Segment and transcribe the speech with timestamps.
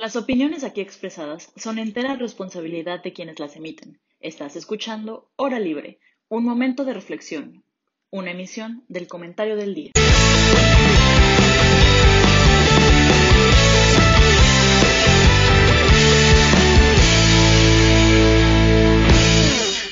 [0.00, 3.98] Las opiniones aquí expresadas son entera responsabilidad de quienes las emiten.
[4.20, 7.64] Estás escuchando Hora Libre, un momento de reflexión,
[8.08, 9.90] una emisión del comentario del día.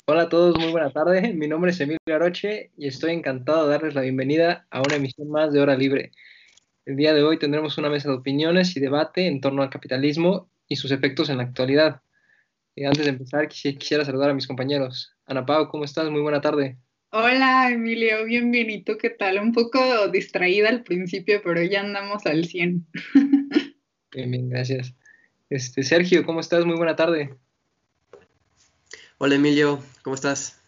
[0.07, 1.33] Hola a todos, muy buena tarde.
[1.35, 5.29] Mi nombre es Emilio Aroche y estoy encantado de darles la bienvenida a una emisión
[5.29, 6.13] más de Hora Libre.
[6.87, 10.49] El día de hoy tendremos una mesa de opiniones y debate en torno al capitalismo
[10.69, 12.01] y sus efectos en la actualidad.
[12.77, 15.13] Y antes de empezar, quisiera saludar a mis compañeros.
[15.27, 16.09] Ana Pau, ¿cómo estás?
[16.11, 16.77] Muy buena tarde.
[17.11, 18.97] Hola, Emilio, bienvenido.
[18.99, 19.41] ¿Qué tal?
[19.41, 22.87] Un poco distraída al principio, pero ya andamos al 100.
[24.13, 24.95] Bien, bien, gracias.
[25.51, 26.65] Este, Sergio, ¿cómo estás?
[26.65, 27.35] Muy buena tarde.
[29.19, 30.63] Hola, Emilio, ¿cómo estás?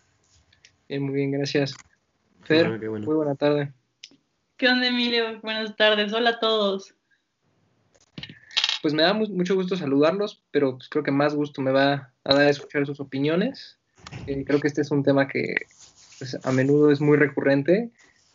[0.88, 1.74] Bien, muy bien, gracias.
[2.42, 3.72] Fer, muy buena tarde.
[4.58, 5.40] ¿Qué onda, Emilio?
[5.40, 6.12] Buenas tardes.
[6.12, 6.92] Hola a todos.
[8.82, 12.34] Pues me da mucho gusto saludarlos, pero pues creo que más gusto me va a
[12.34, 13.78] dar escuchar sus opiniones.
[14.26, 15.54] Eh, creo que este es un tema que
[16.18, 17.90] pues, a menudo es muy recurrente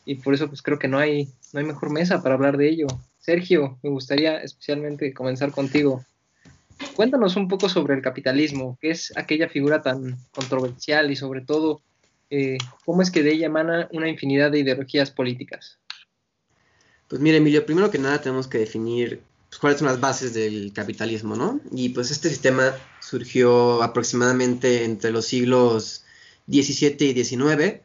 [0.05, 2.69] y por eso pues creo que no hay, no hay mejor mesa para hablar de
[2.69, 2.87] ello.
[3.19, 6.05] Sergio, me gustaría especialmente comenzar contigo.
[6.95, 11.81] Cuéntanos un poco sobre el capitalismo, qué es aquella figura tan controversial y sobre todo
[12.29, 15.79] eh, cómo es que de ella emana una infinidad de ideologías políticas.
[17.07, 20.73] Pues mire, Emilio, primero que nada tenemos que definir pues, cuáles son las bases del
[20.73, 21.61] capitalismo, ¿no?
[21.71, 26.03] Y pues este sistema surgió aproximadamente entre los siglos
[26.47, 27.81] XVII y XIX.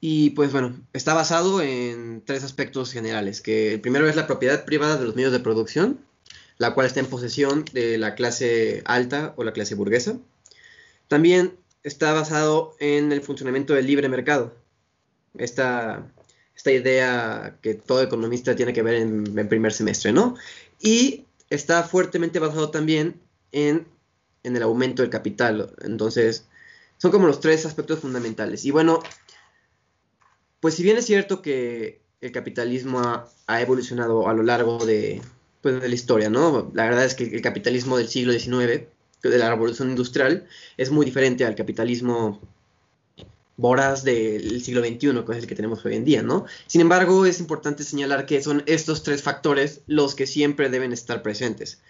[0.00, 4.66] Y pues bueno, está basado en tres aspectos generales, que el primero es la propiedad
[4.66, 5.98] privada de los medios de producción,
[6.58, 10.18] la cual está en posesión de la clase alta o la clase burguesa.
[11.08, 14.54] También está basado en el funcionamiento del libre mercado.
[15.38, 16.06] Esta
[16.56, 20.36] esta idea que todo economista tiene que ver en, primer semestre, ¿no?
[20.80, 23.20] Y está fuertemente basado también
[23.52, 23.86] en,
[24.42, 25.74] el aumento del capital.
[25.82, 26.46] Entonces,
[26.98, 28.64] son como los tres aspectos fundamentales.
[28.64, 29.00] Y bueno,
[30.60, 33.00] pues si bien es cierto que el capitalismo
[33.46, 35.20] ha, evolucionado a lo largo de,
[35.60, 36.70] pues, de la historia, ¿no?
[36.74, 38.84] La verdad es que el capitalismo del siglo XIX,
[39.22, 40.46] de la revolución industrial,
[40.76, 42.40] es muy diferente al capitalismo
[43.56, 46.46] voraz del siglo XXI, que es el que tenemos hoy en día, ¿no?
[46.66, 51.22] Sin embargo, es importante señalar que son estos tres factores los que siempre deben estar
[51.22, 51.80] presentes.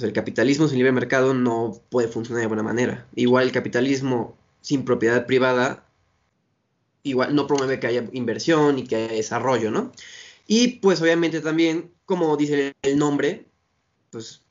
[0.00, 3.06] el capitalismo sin libre mercado no puede funcionar de buena manera.
[3.14, 5.86] Igual el capitalismo sin propiedad privada,
[7.02, 9.92] igual no promueve que haya inversión y que haya desarrollo, ¿no?
[10.46, 13.46] Y pues obviamente también, como dice el nombre,
[14.10, 14.42] pues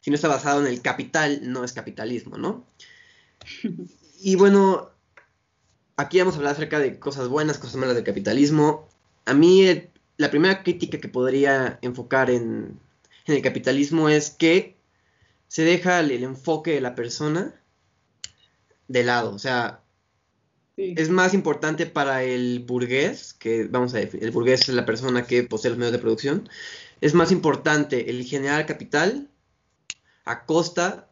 [0.00, 2.66] si no está basado en el capital, no es capitalismo, ¿no?
[4.26, 4.93] Y bueno,
[5.96, 8.88] aquí vamos a hablar acerca de cosas buenas, cosas malas del capitalismo.
[9.24, 12.80] A mí eh, la primera crítica que podría enfocar en,
[13.26, 14.76] el capitalismo es que
[15.48, 17.54] se deja el, enfoque de la persona
[18.88, 19.34] de lado.
[19.34, 19.82] O sea,
[20.76, 25.26] es más importante para el burgués, que vamos a decir, el burgués es la persona
[25.26, 26.48] que posee los medios de producción,
[27.00, 29.28] es más importante el generar capital
[30.24, 31.08] a costa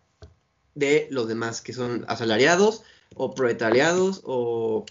[0.74, 2.82] de los demás, que son asalariados,
[3.14, 4.84] o proletariados o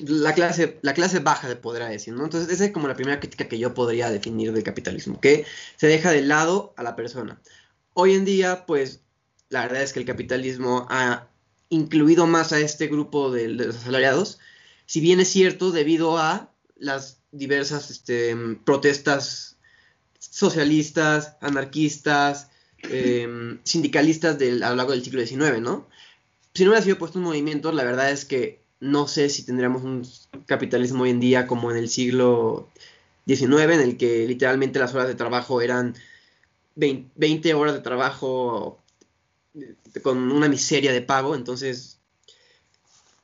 [0.00, 2.24] la clase, la clase baja poder decir, ¿no?
[2.24, 5.86] Entonces, esa es como la primera crítica que yo podría definir del capitalismo, que se
[5.86, 7.40] deja de lado a la persona.
[7.94, 9.00] Hoy en día, pues,
[9.48, 11.28] la verdad es que el capitalismo ha
[11.70, 14.38] incluido más a este grupo de, los asalariados,
[14.86, 19.56] si bien es cierto, debido a las diversas este, protestas
[20.18, 22.50] socialistas, anarquistas,
[22.82, 25.88] em, sindicalistas a lo largo del siglo XIX, ¿no?
[26.58, 29.84] Si no hubiera sido puesto un movimiento, la verdad es que no sé si tendríamos
[29.84, 30.04] un
[30.46, 32.68] capitalismo hoy en día como en el siglo
[33.28, 35.94] XIX, en el que literalmente las horas de trabajo eran
[36.74, 38.80] 20 horas de trabajo
[39.54, 41.36] eh, con una miseria de pago.
[41.36, 42.00] Entonces,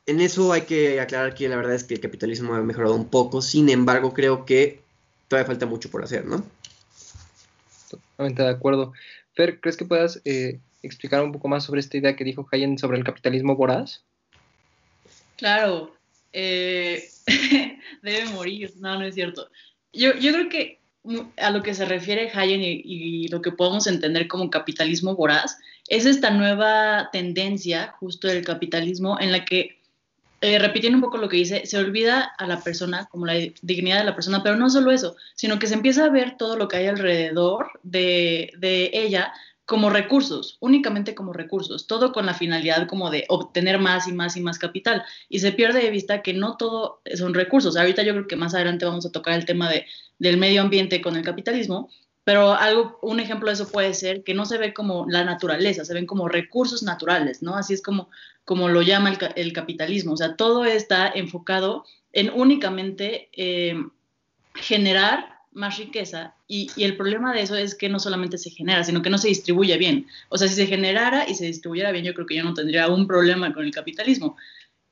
[0.06, 3.09] en eso hay que aclarar que la verdad es que el capitalismo ha mejorado un
[3.09, 3.43] poco.
[3.43, 4.81] Sin embargo, creo que
[5.27, 6.45] todavía falta mucho por hacer, ¿no?
[7.91, 8.93] Totalmente de acuerdo.
[9.34, 12.78] Fer, ¿crees que puedas eh, explicar un poco más sobre esta idea que dijo Hayen
[12.78, 14.04] sobre el capitalismo voraz?
[15.36, 15.95] Claro,
[16.33, 17.09] eh,
[18.03, 19.48] debe morir, no, no es cierto.
[19.92, 20.81] Yo, yo creo que
[21.36, 25.59] a lo que se refiere Hayen y, lo que podemos entender como capitalismo voraz
[25.89, 29.83] es esta nueva tendencia justo del capitalismo en la que,
[30.41, 33.98] eh, repitiendo un poco lo que dice, se olvida a la persona como la dignidad
[33.98, 36.69] de la persona, pero no solo eso, sino que se empieza a ver todo lo
[36.69, 39.33] que hay alrededor de, de ella
[39.66, 44.37] como recursos, únicamente como recursos, todo con la finalidad como de obtener más y más
[44.37, 45.05] y más capital.
[45.28, 47.77] Y se pierde de vista que no todo son recursos.
[47.77, 49.87] Ahorita yo creo que más adelante vamos a tocar el tema de,
[50.19, 51.89] del medio ambiente con el capitalismo,
[52.25, 55.84] pero algo, un ejemplo de eso puede ser que no se ve como la naturaleza,
[55.84, 57.55] se ven como recursos naturales, ¿no?
[57.55, 58.09] Así es como,
[58.45, 60.13] como lo llama el, capitalismo.
[60.13, 63.77] O sea, todo está enfocado en únicamente eh,
[64.55, 68.84] generar más riqueza y, y, el problema de eso es que no solamente se genera,
[68.84, 70.06] sino que no se distribuye bien.
[70.28, 72.89] O sea, si se generara y se distribuyera bien, yo creo que yo no tendría
[72.89, 74.36] un problema con el capitalismo.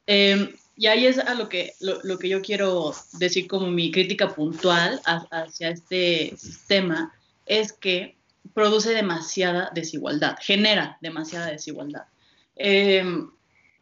[0.06, 3.90] Eh, y ahí es a lo que, lo, lo, que yo quiero decir como mi
[3.90, 7.12] crítica puntual hacia este sistema,
[7.46, 8.16] es que
[8.54, 12.04] produce demasiada desigualdad, genera demasiada desigualdad.
[12.56, 13.04] Eh,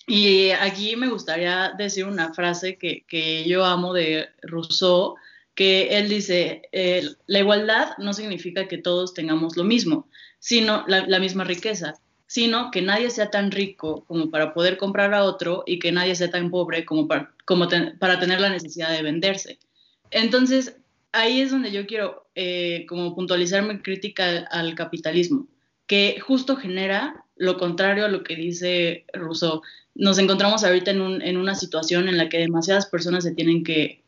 [0.07, 5.15] y aquí me gustaría decir una frase que, que, yo amo de Rousseau,
[5.61, 10.09] que él dice, eh, la igualdad no significa que todos tengamos lo mismo,
[10.39, 11.97] sino la, la misma riqueza,
[12.27, 16.15] sino que nadie sea tan rico como para poder comprar a otro y que nadie
[16.15, 19.59] sea tan pobre como para, como ten, para tener la necesidad de venderse.
[20.11, 20.79] Entonces,
[21.13, 25.47] ahí es donde yo quiero eh, como puntualizar mi crítica al, al, capitalismo,
[25.87, 29.61] que justo genera lo contrario a lo que dice Rousseau.
[29.95, 33.63] Nos encontramos ahorita en, un, en una situación en la que demasiadas personas se tienen
[33.63, 34.03] que,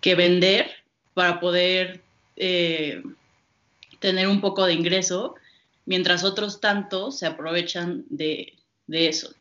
[0.00, 0.81] que vender
[1.14, 2.02] para poder
[2.36, 3.02] eh,
[3.98, 5.34] tener un poco de ingreso,
[5.86, 8.54] mientras otros tantos se aprovechan de,
[8.86, 9.34] de eso.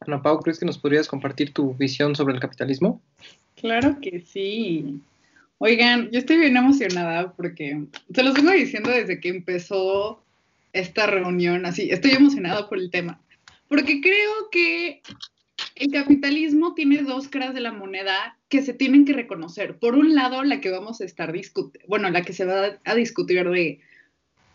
[0.00, 3.02] Ana Pau, ¿crees que nos podrías compartir tu visión sobre el capitalismo?
[3.56, 5.00] Claro que sí.
[5.58, 7.84] Oigan, yo estoy bien emocionada porque
[8.14, 10.22] se los vengo diciendo desde que empezó
[10.72, 13.20] esta reunión, así, estoy emocionada por el tema,
[13.68, 15.02] porque creo que
[15.78, 19.78] el capitalismo tiene dos caras de la moneda que se tienen que reconocer.
[19.78, 22.94] Por un lado, la que vamos a estar discutiendo, bueno, la que se va a
[22.94, 23.80] discutir de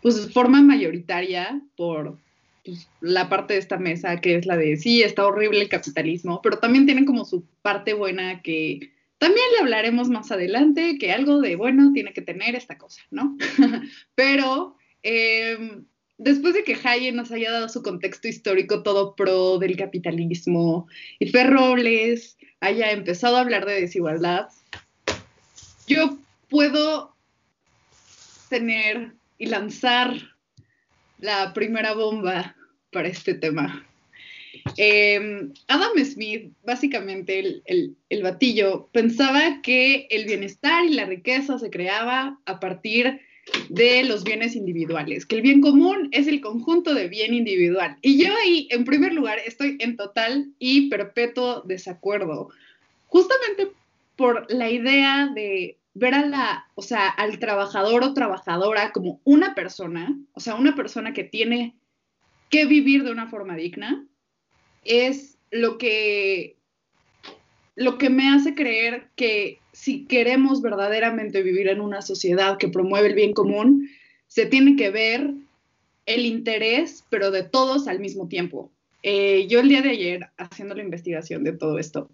[0.02, 2.18] pues, forma mayoritaria por
[2.64, 6.40] pues, la parte de esta mesa, que es la de sí, está horrible el capitalismo,
[6.42, 11.40] pero también tienen como su parte buena que también le hablaremos más adelante, que algo
[11.40, 13.36] de bueno tiene que tener esta cosa, ¿no?
[14.14, 15.82] pero eh,
[16.18, 20.86] después de que Hayek nos haya dado su contexto histórico todo pro del capitalismo
[21.18, 24.48] y Fer Robles haya empezado a hablar de desigualdad,
[25.86, 26.16] yo
[26.48, 27.14] puedo
[28.48, 30.14] tener y lanzar
[31.18, 32.56] la primera bomba
[32.90, 33.86] para este tema.
[34.76, 41.58] Eh, Adam Smith, básicamente el, el, el, batillo, pensaba que el bienestar y la riqueza
[41.58, 43.33] se creaba a partir de
[44.04, 47.96] los bienes individuales, que el bien común es el conjunto de bien individual.
[48.02, 52.50] Y yo ahí, en primer lugar, estoy en total y perpetuo desacuerdo,
[53.06, 53.70] justamente
[54.16, 59.54] por la idea de ver a la, o sea, al trabajador o trabajadora como una
[59.54, 61.76] persona, o sea, una persona que tiene
[62.50, 64.06] que vivir de una forma digna,
[64.84, 66.56] es lo que,
[67.76, 73.08] lo que me hace creer que si queremos verdaderamente vivir en una sociedad que promueve
[73.08, 73.90] el bien común,
[74.26, 75.34] se tiene que ver
[76.06, 78.70] el interés, pero de todos al mismo tiempo.
[79.02, 82.08] Eh, yo el día de ayer, haciendo la investigación de todo esto,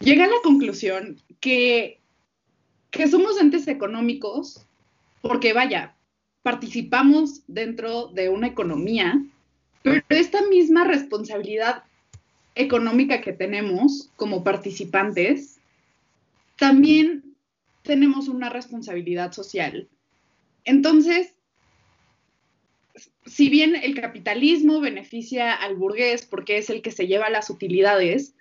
[0.00, 2.00] llegué a la conclusión que
[2.90, 4.66] que somos entes económicos
[5.22, 5.94] porque, vaya,
[6.42, 9.22] participamos dentro de una economía,
[9.82, 11.84] pero esta misma responsabilidad
[12.54, 15.59] económica que tenemos como participantes,
[16.60, 17.36] también
[17.82, 19.88] tenemos una responsabilidad social.
[20.64, 21.34] Entonces,
[23.24, 28.34] si bien el capitalismo beneficia al burgués porque es el que se lleva las utilidades,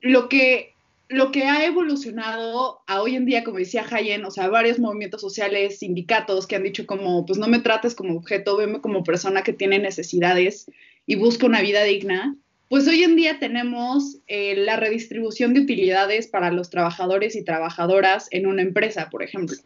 [0.00, 0.74] lo que
[1.08, 5.20] lo que ha evolucionado a hoy en día, como decía Hayen, o sea, varios movimientos
[5.20, 9.44] sociales, sindicatos que han dicho como, pues no me trates como objeto, veme como persona
[9.44, 10.66] que tiene necesidades
[11.06, 12.36] y busca una vida digna,
[12.68, 18.28] pues hoy en día tenemos eh, la redistribución de utilidades para los trabajadores y trabajadoras
[18.32, 19.56] en una empresa, por ejemplo,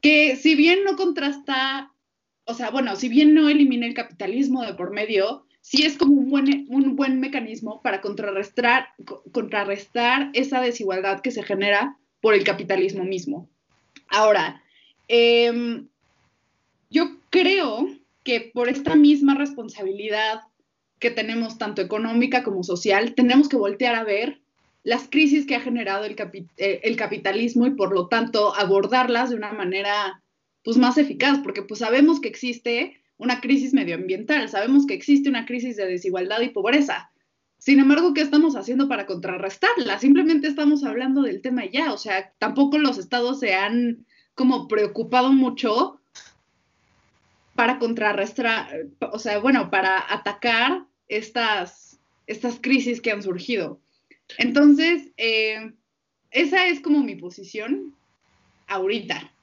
[0.00, 1.92] que si bien no contrasta,
[2.44, 6.14] o sea, bueno, si bien no elimina el capitalismo de por medio, sí es como
[6.14, 8.88] un buen, un buen mecanismo para contrarrestar,
[9.32, 13.48] contrarrestar esa desigualdad que se genera por el capitalismo mismo.
[14.08, 14.62] Ahora,
[15.08, 15.82] eh,
[16.88, 17.88] yo creo
[18.24, 20.40] que por esta misma responsabilidad
[21.00, 24.40] que tenemos, tanto económica como social, tenemos que voltear a ver
[24.82, 29.52] las crisis que ha generado eh, el capitalismo y por lo tanto abordarlas de una
[29.52, 30.22] manera
[30.62, 35.46] pues más eficaz, porque pues sabemos que existe una crisis medioambiental, sabemos que existe una
[35.46, 37.10] crisis de desigualdad y pobreza.
[37.58, 39.98] Sin embargo, ¿qué estamos haciendo para contrarrestarla?
[39.98, 45.32] Simplemente estamos hablando del tema ya, o sea, tampoco los estados se han como preocupado
[45.32, 46.00] mucho
[47.54, 48.68] para contrarrestar,
[49.12, 53.80] o sea, bueno, para atacar estas, estas crisis que han surgido.
[54.38, 55.72] Entonces, eh,
[56.30, 57.94] esa es como mi posición
[58.68, 59.34] ahorita.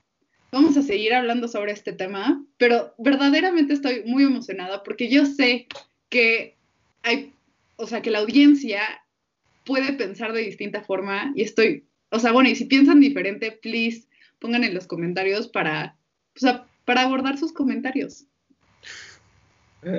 [0.52, 5.68] vamos a seguir hablando sobre este tema, pero verdaderamente estoy muy emocionada porque yo sé
[6.10, 6.56] que
[7.04, 7.34] hay,
[7.76, 8.82] o sea, que la audiencia
[9.66, 14.08] puede pensar de distinta forma y estoy, o sea, bueno, y si piensan diferente, please
[14.40, 15.98] pongan en los comentarios para,
[16.36, 18.26] o sea, para abordar sus comentarios.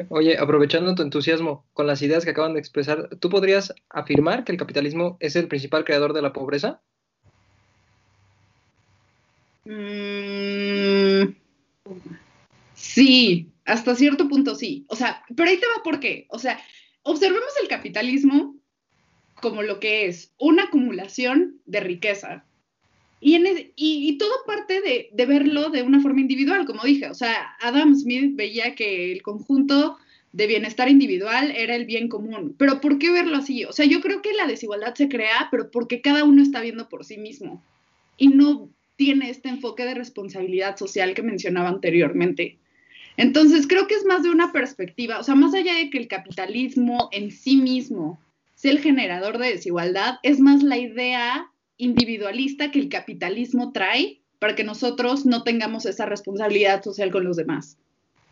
[0.09, 4.53] Oye, aprovechando tu entusiasmo con las ideas que acaban de expresar, ¿tú podrías afirmar que
[4.53, 6.83] el capitalismo es el principal creador de la pobreza?
[9.65, 11.35] Mm,
[12.75, 14.85] sí, hasta cierto punto sí.
[14.89, 16.27] O sea, pero ahí te va por qué.
[16.31, 16.59] O sea,
[17.03, 18.57] observemos el capitalismo
[19.41, 22.45] como lo que es una acumulación de riqueza.
[23.21, 27.09] Y, en y todo parte de, de verlo de una forma individual, como dije.
[27.09, 29.99] O sea, Adam Smith veía que el conjunto
[30.33, 32.55] de bienestar individual era el bien común.
[32.59, 33.65] Pero ¿por qué verlo así?
[33.65, 36.89] O sea, yo creo que la desigualdad se crea, pero porque cada uno está viendo
[36.89, 37.63] por sí mismo.
[38.17, 42.59] Y no tiene este enfoque de responsabilidad social que mencionaba anteriormente.
[43.17, 46.09] Entonces, creo que es más de una perspectiva, o sea, más allá de que el
[46.09, 48.21] capitalismo en sí mismo
[48.55, 54.55] sea el generador de desigualdad, es más la idea individualista que el capitalismo trae para
[54.55, 57.79] que nosotros no tengamos esa responsabilidad social con los demás.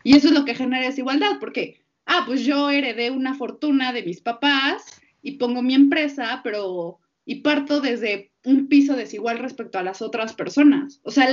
[0.03, 4.03] Y eso es lo que genera desigualdad, porque, ah, pues yo heredé una fortuna de
[4.03, 9.83] mis papás y pongo mi empresa, pero y parto desde un piso desigual respecto a
[9.83, 11.01] las otras personas.
[11.03, 11.27] O sea,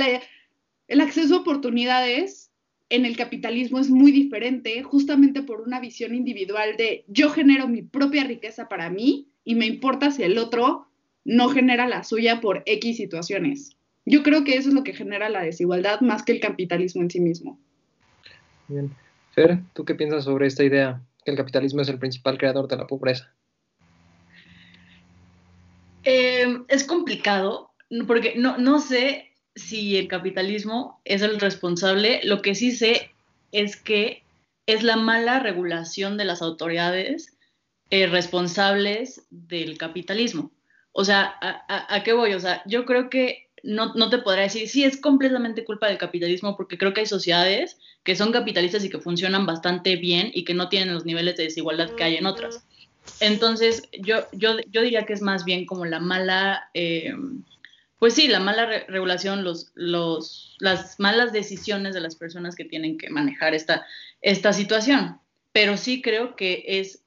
[0.87, 2.51] el acceso a oportunidades
[2.89, 7.81] en el capitalismo es muy diferente justamente por una visión individual de yo genero mi
[7.81, 10.87] propia riqueza para mí y me importa si el otro
[11.25, 13.75] no genera la suya por X situaciones.
[14.05, 17.09] Yo creo que eso es lo que genera la desigualdad más que el capitalismo en
[17.09, 17.59] sí mismo.
[18.67, 18.95] Bien.
[19.31, 21.01] Fer, ¿tú qué piensas sobre esta idea?
[21.25, 23.33] Que el capitalismo es el principal creador de la pobreza.
[26.03, 27.71] Eh, es complicado
[28.07, 32.21] porque no, no sé si el capitalismo es el responsable.
[32.23, 33.11] Lo que sí sé
[33.51, 34.23] es que
[34.67, 37.37] es la mala regulación de las autoridades
[37.89, 40.51] eh, responsables del capitalismo.
[40.97, 42.33] O sea, ¿a, a, a qué voy?
[42.33, 45.97] O sea, yo creo que no, no, te podrá decir, sí, es completamente culpa del
[45.97, 50.45] capitalismo, porque creo que hay sociedades que son capitalistas y que funcionan bastante bien y
[50.45, 52.65] que no tienen los niveles de desigualdad que hay en otras.
[53.19, 57.13] Entonces, yo, yo, yo diría que es más bien como la mala, eh,
[57.99, 62.63] pues sí, la mala re regulación, los, los, las malas decisiones de las personas que
[62.63, 63.85] tienen que manejar esta,
[64.21, 65.19] esta situación.
[65.51, 67.01] Pero sí creo que es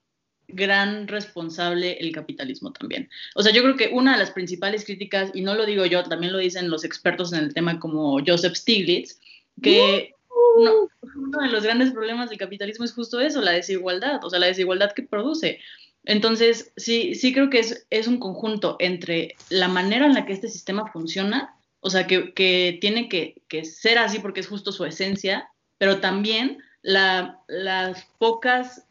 [0.48, 3.08] gran responsable el capitalismo también.
[3.34, 6.02] O sea, yo creo que una de las principales críticas, y no lo digo yo,
[6.04, 9.20] también lo dicen los expertos en el tema como Joseph Stiglitz,
[9.62, 10.14] que
[10.56, 14.38] uno, uno de los grandes problemas del capitalismo es justo eso, la desigualdad, o sea,
[14.38, 15.60] la desigualdad que produce.
[16.04, 20.32] Entonces, sí, sí creo que es, es un conjunto entre la manera en la que
[20.32, 24.72] este sistema funciona, o sea, que, que tiene que, que, ser así porque es justo
[24.72, 28.87] su esencia, pero también la, las pocas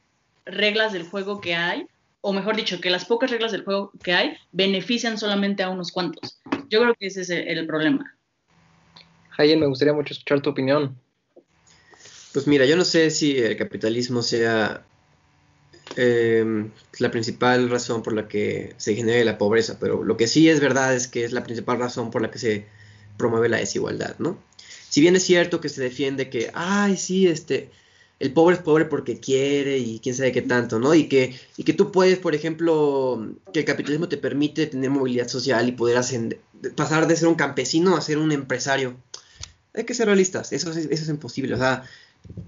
[0.49, 1.87] reglas del juego que hay,
[2.21, 5.91] o mejor dicho, que las pocas reglas del juego que hay benefician solamente a unos
[5.91, 6.39] cuantos.
[6.69, 8.17] Yo creo que ese es el, el problema.
[9.37, 10.97] Hayen, me gustaría mucho escuchar tu opinión.
[12.33, 14.83] Pues mira, yo no sé si el capitalismo sea
[15.95, 20.49] eh, la principal razón por la que se genere la pobreza, pero lo que sí
[20.49, 22.65] es verdad es que es la principal razón por la que se
[23.17, 24.37] promueve la desigualdad, ¿no?
[24.89, 27.71] Si bien es cierto que se defiende que, ay, sí, este,
[28.19, 30.95] el pobre es pobre porque quiere y quién sabe qué tanto, ¿no?
[30.95, 35.27] Y que, y que tú puedes, por ejemplo, que el capitalismo te permite tener movilidad
[35.27, 36.39] social y poder hacer,
[36.75, 38.97] pasar de ser un campesino a ser un empresario.
[39.73, 41.83] Hay que ser realistas, eso es, eso es imposible, o sea,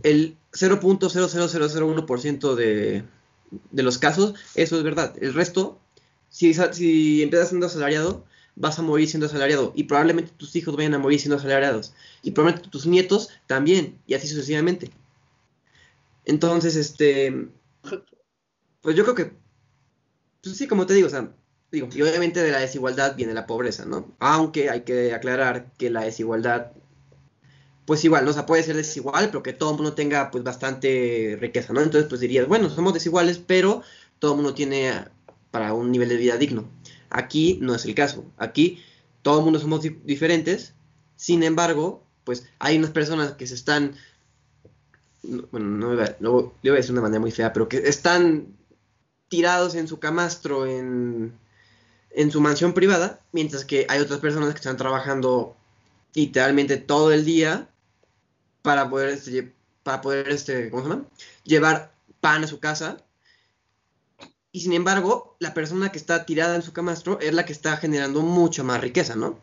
[0.01, 3.03] el 0.00001% de,
[3.71, 5.13] de los casos, eso es verdad.
[5.21, 5.79] El resto,
[6.29, 10.95] si, si empiezas siendo asalariado, vas a morir siendo asalariado y probablemente tus hijos vayan
[10.95, 14.89] a morir siendo asalariados y probablemente tus nietos también y así sucesivamente.
[16.25, 17.49] Entonces, este,
[18.81, 19.33] pues yo creo que,
[20.41, 21.31] pues sí, como te digo, o sea,
[21.71, 24.15] digo, y obviamente de la desigualdad viene la pobreza, ¿no?
[24.19, 26.71] Aunque hay que aclarar que la desigualdad,
[27.85, 28.31] pues igual, ¿no?
[28.31, 31.81] O puede ser desigual, pero que todo el mundo tenga, pues, bastante riqueza, ¿no?
[31.81, 33.81] Entonces, pues dirías, bueno, somos desiguales, pero
[34.19, 34.93] todo el mundo tiene
[35.51, 36.69] para un nivel de vida digno.
[37.09, 38.25] Aquí no es el caso.
[38.38, 38.83] Aquí
[39.21, 40.73] todo el mundo somos di diferentes,
[41.15, 43.95] sin embargo, pues hay unas personas que se están
[45.23, 47.77] bueno, no iba, lo, lo iba a decir de una manera muy fea, pero que
[47.77, 48.55] están
[49.27, 51.38] tirados en su camastro en,
[52.11, 55.55] en su mansión privada, mientras que hay otras personas que están trabajando
[56.13, 57.69] literalmente todo el día
[58.61, 61.05] para poder, este, para poder, este, ¿cómo se llama?
[61.43, 62.97] Llevar pan a su casa.
[64.51, 67.77] Y sin embargo, la persona que está tirada en su camastro es la que está
[67.77, 69.39] generando mucha más riqueza, ¿no?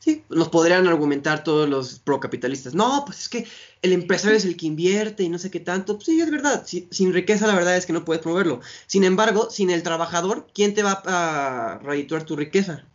[0.00, 2.74] Sí, nos podrían argumentar todos los procapitalistas.
[2.74, 3.46] No, pues es que
[3.82, 5.96] el empresario es el que invierte y no sé qué tanto.
[5.96, 6.66] Pues sí, es verdad.
[6.66, 8.60] sin riqueza, la verdad es que no puedes promoverlo.
[8.86, 12.86] Sin embargo, sin el trabajador, ¿quién te va a redituar tu riqueza?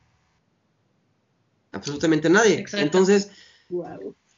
[1.71, 2.65] Absolutamente nadie.
[2.73, 3.29] Entonces,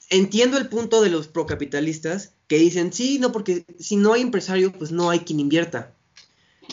[0.09, 4.73] entiendo el punto de los procapitalistas que dicen, sí, no, porque si no hay empresario,
[4.73, 5.93] pues no hay quien invierta.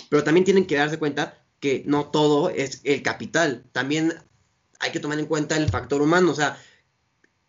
[0.09, 3.65] Pero también tienen que darse cuenta que no todo es el capital.
[3.71, 4.15] También
[4.81, 6.57] hay que tomar en cuenta el factor humano, o sea,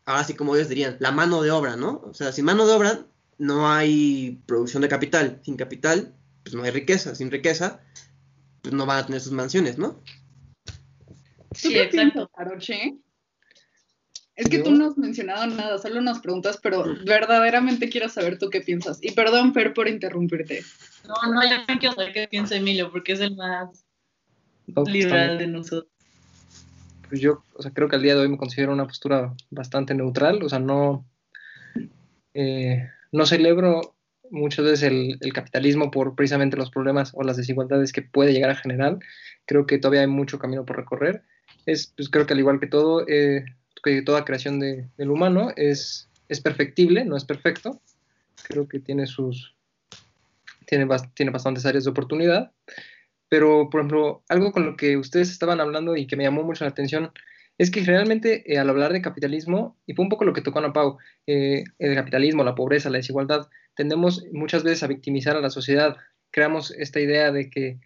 [0.05, 2.01] ahora sí como ellos dirían, la mano de obra, ¿no?
[2.05, 3.05] O sea, sin mano de obra
[3.38, 6.13] no hay producción de capital, sin capital,
[6.44, 7.82] pues no hay riqueza, sin riqueza,
[8.62, 10.01] pues no van a tener sus mansiones, ¿no?
[11.53, 12.29] Sí, exacto.
[12.36, 12.98] Aroche?
[14.36, 18.50] Es que tú no has mencionado nada, solo unas preguntas, pero verdaderamente quiero saber tú
[18.50, 19.00] qué piensas.
[19.01, 20.62] Y perdón, Fer, por interrumpirte.
[21.08, 23.86] No, no, yo no quiero saber qué piensa Emilio, porque es el más
[24.88, 25.95] liberal de nosotros
[27.07, 29.93] pues yo, o sea, creo que al día de hoy me considero una postura bastante
[29.93, 31.05] neutral, o sea, no,
[32.33, 33.95] eh, no celebro
[34.31, 38.55] muchas veces el, capitalismo por precisamente los problemas o las desigualdades que puede llegar a
[38.55, 39.00] generar.
[39.45, 41.24] Creo que todavía hay mucho camino por recorrer.
[41.65, 43.45] Es, pues creo que al igual que todo, eh,
[43.83, 47.81] que toda creación de, del humano es, es perfectible, no es perfecto.
[48.47, 49.55] Creo que tiene sus,
[50.65, 52.51] tiene, tiene bastantes áreas de oportunidad.
[53.29, 56.63] Pero, por ejemplo, algo con lo que ustedes estaban hablando y que me llamó mucho
[56.63, 57.12] la atención
[57.58, 60.60] es que realmente eh, al hablar de capitalismo, y fue un poco lo que tocó
[60.60, 65.41] Ana Pau, eh, el capitalismo, la pobreza, la desigualdad, tendemos muchas veces a victimizar a
[65.41, 65.96] la sociedad.
[66.32, 67.79] Creamos esta idea de que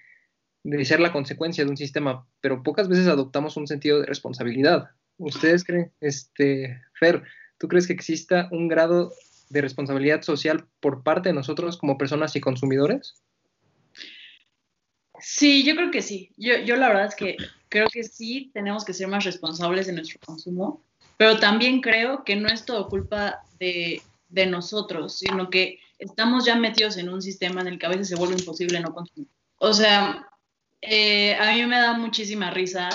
[0.64, 4.90] de ser la consecuencia de un sistema, pero pocas veces adoptamos un sentido de responsabilidad.
[5.18, 7.24] ¿Ustedes creen, este, Fer,
[7.58, 9.12] tú crees que exista un grado
[9.50, 13.22] de responsabilidad social por parte de nosotros como personas y consumidores?
[15.22, 16.32] Sí, yo creo que sí.
[16.38, 17.38] Yo, yo la verdad es que
[17.70, 20.84] creo que sí tenemos que ser más responsables en nuestro consumo,
[21.18, 26.56] pero también creo que no es todo culpa de, de nosotros, sino que estamos ya
[26.56, 29.28] metidos en un sistema en el que a veces se vuelve imposible no consumir.
[29.58, 30.28] O sea,
[30.82, 32.90] eh, a mí me da muchísima risa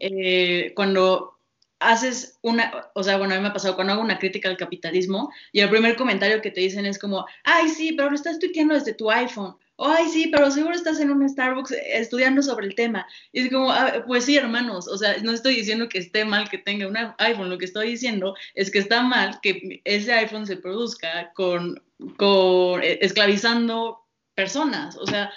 [0.00, 1.38] eh, cuando
[1.78, 4.56] haces una, o sea, bueno, a mí me ha pasado cuando hago una crítica al
[4.56, 8.38] capitalismo y el primer comentario que te dicen es como, ay, sí, pero lo estás
[8.38, 12.74] tuiteando desde tu iPhone ay, sí, pero seguro estás en un Starbucks estudiando sobre el
[12.74, 13.06] tema.
[13.32, 16.48] Y es como, ah, pues sí, hermanos, o sea, no estoy diciendo que esté mal
[16.48, 20.46] que tenga un iPhone, lo que estoy diciendo es que está mal que ese iPhone
[20.46, 21.82] se produzca con,
[22.16, 24.96] con eh, esclavizando personas.
[24.96, 25.32] O sea,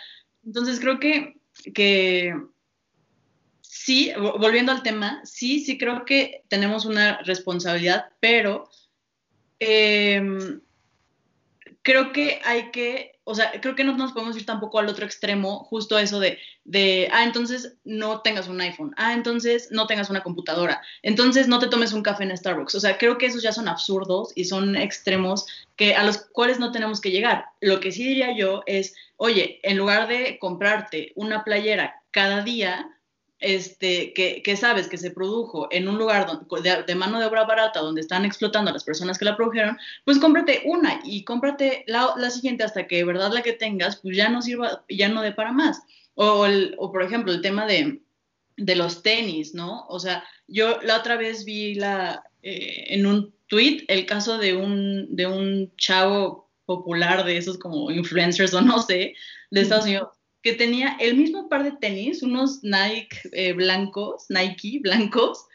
[0.46, 1.36] entonces creo que,
[1.74, 2.34] que
[3.62, 8.70] sí, volviendo al tema, sí, sí creo que tenemos una responsabilidad, pero
[9.60, 10.62] em,
[11.82, 15.06] creo que hay que o sea, creo que no nos podemos ir tampoco al otro
[15.06, 20.10] extremo, justo eso de, de, ah, entonces no tengas un iPhone, ah, entonces no tengas
[20.10, 22.76] una computadora, entonces no te tomes un café en Starbucks.
[22.76, 26.60] O sea, creo que esos ya son absurdos y son extremos que, a los cuales
[26.60, 27.46] no tenemos que llegar.
[27.62, 32.90] Lo que sí diría yo es, oye, en lugar de comprarte una playera cada día,
[33.44, 36.26] este, que, sabes que se produjo en un lugar
[36.88, 40.18] de, mano de obra barata donde están explotando a las personas que la produjeron, pues
[40.18, 44.30] cómprate una y cómprate la, siguiente hasta que de verdad la que tengas pues ya
[44.30, 45.82] no sirva, ya no dé para más.
[46.16, 48.02] O, o por ejemplo el tema de,
[48.56, 49.86] de, los tenis, ¿no?
[49.90, 54.56] O sea, yo la otra vez vi la, eh, en un tweet el caso de
[54.56, 59.16] un, de un chavo popular de esos como influencers o no sé,
[59.52, 60.08] de Estados Unidos,
[60.44, 65.48] que tenía el mismo par de tenis, unos Nike eh, blancos, Nike blancos,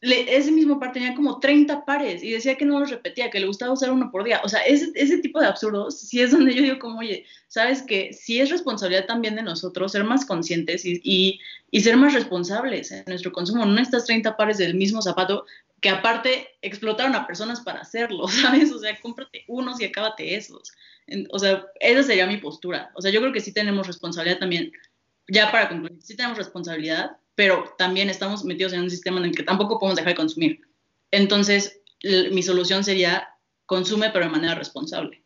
[0.00, 3.46] ese mismo par tenía como 30 pares y decía que no los repetía, que le
[3.46, 4.40] gustaba usar uno por día.
[4.42, 7.82] O sea, ese, ese tipo de absurdos, sí es donde yo digo como, oye, sabes
[7.82, 11.38] que sí es responsabilidad también de nosotros ser más conscientes y, y,
[11.70, 13.64] y ser más responsables en nuestro consumo.
[13.64, 15.44] No estas 30 pares del mismo zapato
[15.82, 18.72] que aparte explotaron a personas para hacerlo, ¿sabes?
[18.72, 20.72] O sea, cómprate unos y acábate esos.
[21.30, 22.90] O sea, esa sería mi postura.
[22.94, 24.72] O sea, yo creo que sí tenemos responsabilidad también,
[25.28, 29.34] ya para concluir, sí tenemos responsabilidad, pero también estamos metidos en un sistema en el
[29.34, 30.60] que tampoco podemos dejar de consumir.
[31.10, 31.80] Entonces,
[32.30, 33.28] mi solución sería
[33.66, 35.22] consume, pero de manera responsable.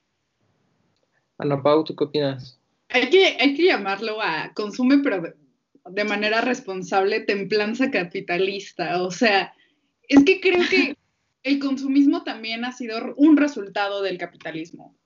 [1.39, 2.59] Ana Pau, ¿tú qué opinas?
[2.89, 5.35] Hay que, hay que llamarlo a consume, pero de,
[5.91, 9.03] de manera responsable, templanza capitalista.
[9.03, 9.53] O sea,
[10.09, 10.97] es que creo que
[11.47, 14.97] el consumismo también ha sido un resultado del capitalismo.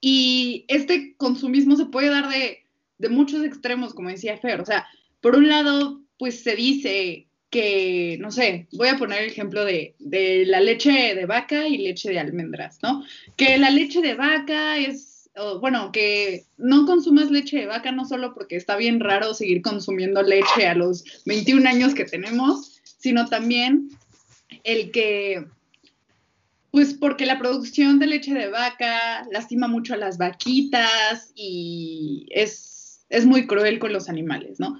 [0.00, 2.66] Y este consumismo se puede dar de,
[3.08, 4.60] muchos extremos, como decía Fer.
[4.60, 4.86] O sea,
[5.22, 9.94] por un lado, pues se dice que, no sé, voy a poner el ejemplo de,
[9.98, 13.02] de, la leche de vaca y leche de almendras, ¿no?
[13.36, 18.34] Que la leche de vaca es, bueno, que no consumas leche de vaca no solo
[18.34, 23.88] porque está bien raro seguir consumiendo leche a los 21 años que tenemos, sino también
[24.62, 25.46] el que,
[26.70, 33.04] pues porque la producción de leche de vaca lastima mucho a las vaquitas y es,
[33.08, 34.78] es muy cruel con los animales, ¿no?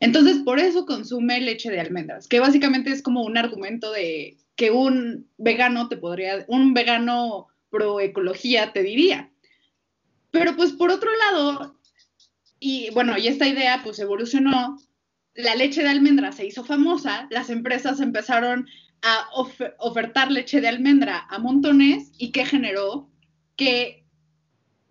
[0.00, 4.70] Entonces, por eso consume leche de almendras, que básicamente es como un argumento de que
[4.70, 9.30] un vegano te podría, un vegano pro ecología te diría.
[10.30, 11.78] Pero pues por otro lado,
[12.58, 14.78] y bueno, y esta idea pues evolucionó,
[15.34, 18.66] la leche de almendra se hizo famosa, las empresas empezaron
[19.02, 19.28] a
[19.78, 23.10] ofertar leche de almendra a montones y que generó
[23.56, 24.04] que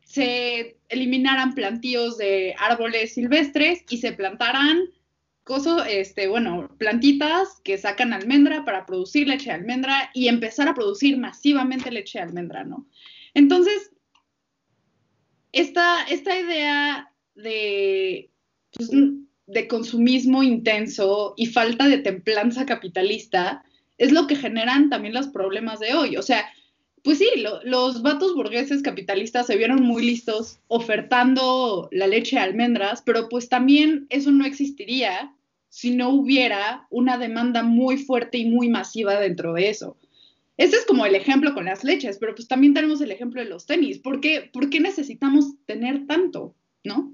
[0.03, 4.85] se eliminaran plantíos de árboles silvestres y se plantaran
[5.43, 10.73] cosas, este, bueno, plantitas que sacan almendra para producir leche de almendra y empezar a
[10.73, 12.87] producir masivamente leche de almendra, ¿no?
[13.33, 13.91] Entonces,
[15.51, 18.31] esta, esta idea de,
[18.71, 18.89] pues,
[19.47, 23.63] de consumismo intenso y falta de templanza capitalista
[23.97, 26.17] es lo que generan también los problemas de hoy.
[26.17, 26.45] O sea,
[27.03, 27.27] pues sí,
[27.63, 33.47] los vatos burgueses capitalistas se vieron muy listos ofertando la leche de almendras, pero pues
[33.47, 35.31] también eso no existiría
[35.69, 39.97] si no hubiera una demanda muy fuerte y muy masiva dentro de eso.
[40.57, 43.49] Ese es como el ejemplo con las leches, pero pues también tenemos el ejemplo de
[43.49, 43.99] los tenis.
[43.99, 46.55] ¿Por qué, ¿Por qué necesitamos tener tanto?
[46.83, 47.13] ¿No?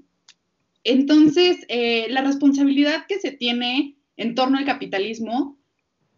[0.84, 5.58] Entonces, eh, la responsabilidad que se tiene en torno al capitalismo,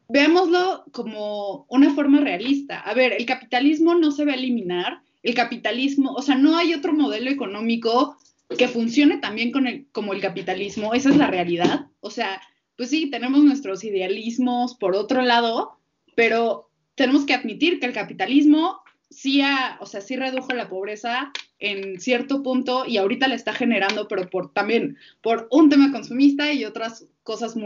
[0.09, 2.81] veámoslo como una forma realista.
[2.81, 6.75] A ver, el capitalismo no se va a eliminar, el capitalismo, o sea, no hay
[6.75, 8.17] otro modelo económico
[8.59, 11.87] que funcione también con el, como el capitalismo, esa es la realidad.
[12.01, 12.41] O sea,
[12.77, 15.79] pues sí, tenemos nuestros idealismos por otro lado,
[16.15, 19.43] pero tenemos que admitir que el capitalismo sí,
[19.81, 24.29] o sea, sí redujo la pobreza en cierto punto y ahorita la está generando, pero
[24.29, 27.57] por también por un tema consumista y otras cosas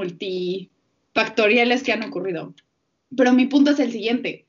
[1.18, 2.54] multifactoriales que han ocurrido.
[3.16, 4.48] Pero mi punto es el siguiente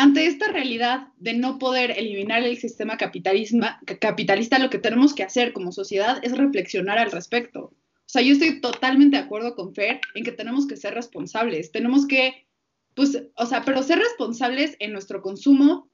[0.00, 5.52] ante esta realidad de no poder eliminar el sistema capitalista, lo que tenemos que hacer
[5.52, 7.64] como sociedad es reflexionar al respecto.
[7.64, 11.70] O sea, yo estoy totalmente de acuerdo con Fer en que tenemos que ser responsables,
[11.70, 12.46] tenemos que,
[12.94, 15.90] pues, o sea, pero ser responsables en nuestro consumo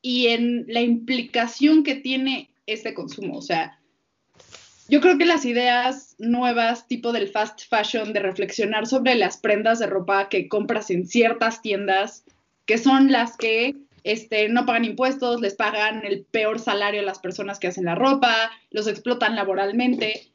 [0.00, 3.36] y en la implicación que tiene este consumo.
[3.36, 3.80] O sea,
[4.88, 9.78] yo creo que las ideas nuevas, tipo del fast fashion, de reflexionar sobre las prendas
[9.78, 12.24] de ropa que compras en ciertas tiendas,
[12.66, 17.18] que son las que este, no pagan impuestos, les pagan el peor salario a las
[17.18, 20.28] personas que hacen la ropa, los explotan laboralmente.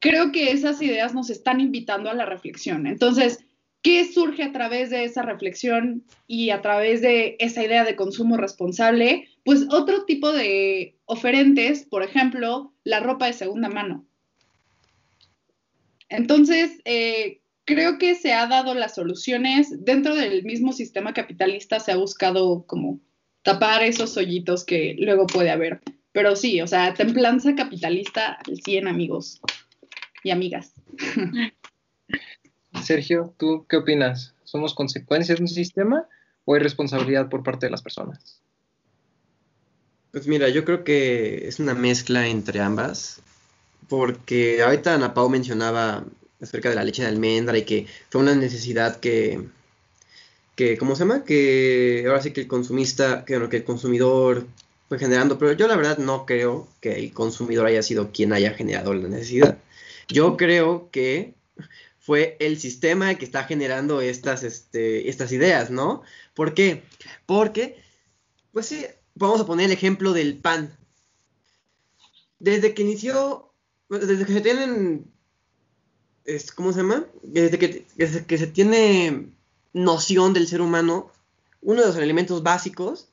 [0.00, 2.88] Creo que esas ideas nos están invitando a la reflexión.
[2.88, 3.44] Entonces,
[3.82, 8.36] ¿qué surge a través de esa reflexión y a través de esa idea de consumo
[8.36, 9.28] responsable?
[9.46, 14.04] Pues otro tipo de oferentes, por ejemplo, la ropa de segunda mano.
[16.08, 21.92] Entonces, eh, creo que se ha dado las soluciones dentro del mismo sistema capitalista, se
[21.92, 22.98] ha buscado como
[23.42, 25.80] tapar esos hoyitos que luego puede haber.
[26.10, 29.40] Pero sí, o sea, templanza capitalista al 100 amigos
[30.24, 30.72] y amigas.
[32.82, 34.34] Sergio, ¿tú qué opinas?
[34.42, 36.08] ¿Somos consecuencias de un sistema
[36.44, 38.42] o hay responsabilidad por parte de las personas?
[40.16, 43.20] Pues mira, yo creo que es una mezcla entre ambas,
[43.86, 46.06] porque ahorita Ana Pau mencionaba
[46.40, 49.46] acerca de la leche de almendra y que fue una necesidad que,
[50.54, 51.22] que ¿cómo se llama?
[51.22, 54.46] Que ahora sí que el consumista, que, que el consumidor
[54.88, 58.54] fue generando, pero yo la verdad no creo que el consumidor haya sido quien haya
[58.54, 59.58] generado la necesidad.
[60.08, 61.34] Yo creo que
[62.00, 66.00] fue el sistema el que está generando estas, este, estas ideas, ¿no?
[66.32, 66.84] ¿Por qué?
[67.26, 67.76] Porque,
[68.52, 70.76] pues sí, vamos a poner el ejemplo del pan.
[72.38, 73.52] Desde que inició,
[73.88, 75.10] desde que se tienen
[76.24, 77.06] es, ¿cómo se llama?
[77.22, 77.86] Desde que,
[78.26, 79.30] que se tiene
[79.72, 81.10] noción del ser humano,
[81.62, 83.08] uno de los elementos básicos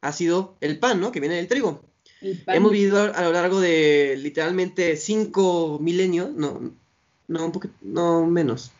[0.00, 1.12] ha sido el pan, ¿no?
[1.12, 1.82] Que viene del trigo.
[2.46, 6.72] Hemos vivido a lo largo de literalmente cinco milenios, no,
[7.26, 8.70] no, un poquito, no menos.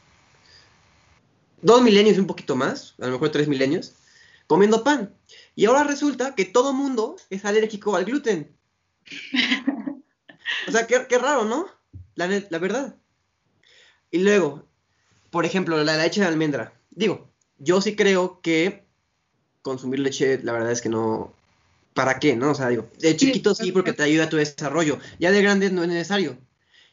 [1.61, 3.95] Dos milenios y un poquito más, a lo mejor tres milenios,
[4.53, 5.17] comiendo pan.
[5.55, 8.55] Y ahora resulta que todo mundo es alérgico al gluten.
[10.69, 11.67] o sea, qué, qué raro, ¿no?
[12.17, 12.97] La, la verdad.
[14.11, 14.69] Y luego,
[15.31, 16.75] por ejemplo, la leche de almendra.
[16.91, 18.85] Digo, yo sí creo que
[19.63, 21.33] consumir leche, la verdad es que no.
[21.95, 22.37] ¿Para qué?
[22.37, 22.51] ¿No?
[22.51, 24.99] O sea, digo, de chiquito sí, porque te ayuda a tu desarrollo.
[25.19, 26.37] Ya de grande no es necesario.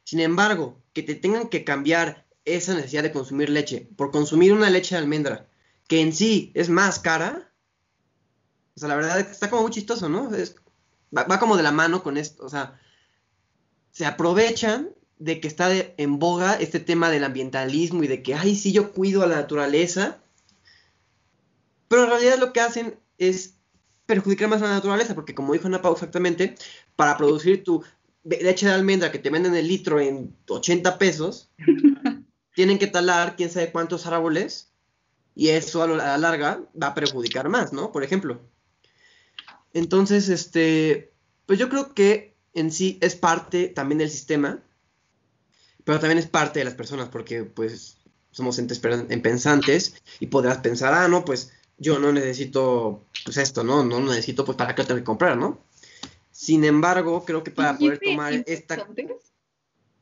[0.05, 4.69] Sin embargo, que te tengan que cambiar esa necesidad de consumir leche por consumir una
[4.69, 5.47] leche de almendra,
[5.87, 7.48] que en sí es más cara.
[8.79, 10.31] O sea, la verdad está como muy chistoso, ¿no?
[11.13, 12.45] va, va como de la mano con esto.
[12.45, 12.79] O sea,
[13.91, 18.55] se aprovechan de que está en boga este tema del ambientalismo y de que, ay,
[18.55, 20.19] sí, yo cuido a la naturaleza,
[21.89, 23.55] pero en realidad lo que hacen es
[24.05, 26.55] perjudicar más a la naturaleza, porque como dijo Ana Pau exactamente,
[26.95, 27.83] para producir tu
[28.23, 31.49] leche de almendra que te venden el litro en 80 pesos,
[32.55, 34.71] tienen que talar quién sabe cuántos árboles
[35.35, 37.91] y eso a la larga va a perjudicar más, ¿no?
[37.91, 38.39] Por ejemplo.
[39.73, 41.11] Entonces, este,
[41.45, 44.63] pues yo creo que en sí es parte también del sistema,
[45.83, 47.97] pero también es parte de las personas, porque pues
[48.31, 53.83] somos entes pensantes y podrás pensar, ah, no, pues yo no necesito, pues esto, ¿no?
[53.83, 55.59] No necesito, pues para qué tengo que comprar, ¿no?
[56.31, 58.87] Sin embargo, creo que para poder tomar esta...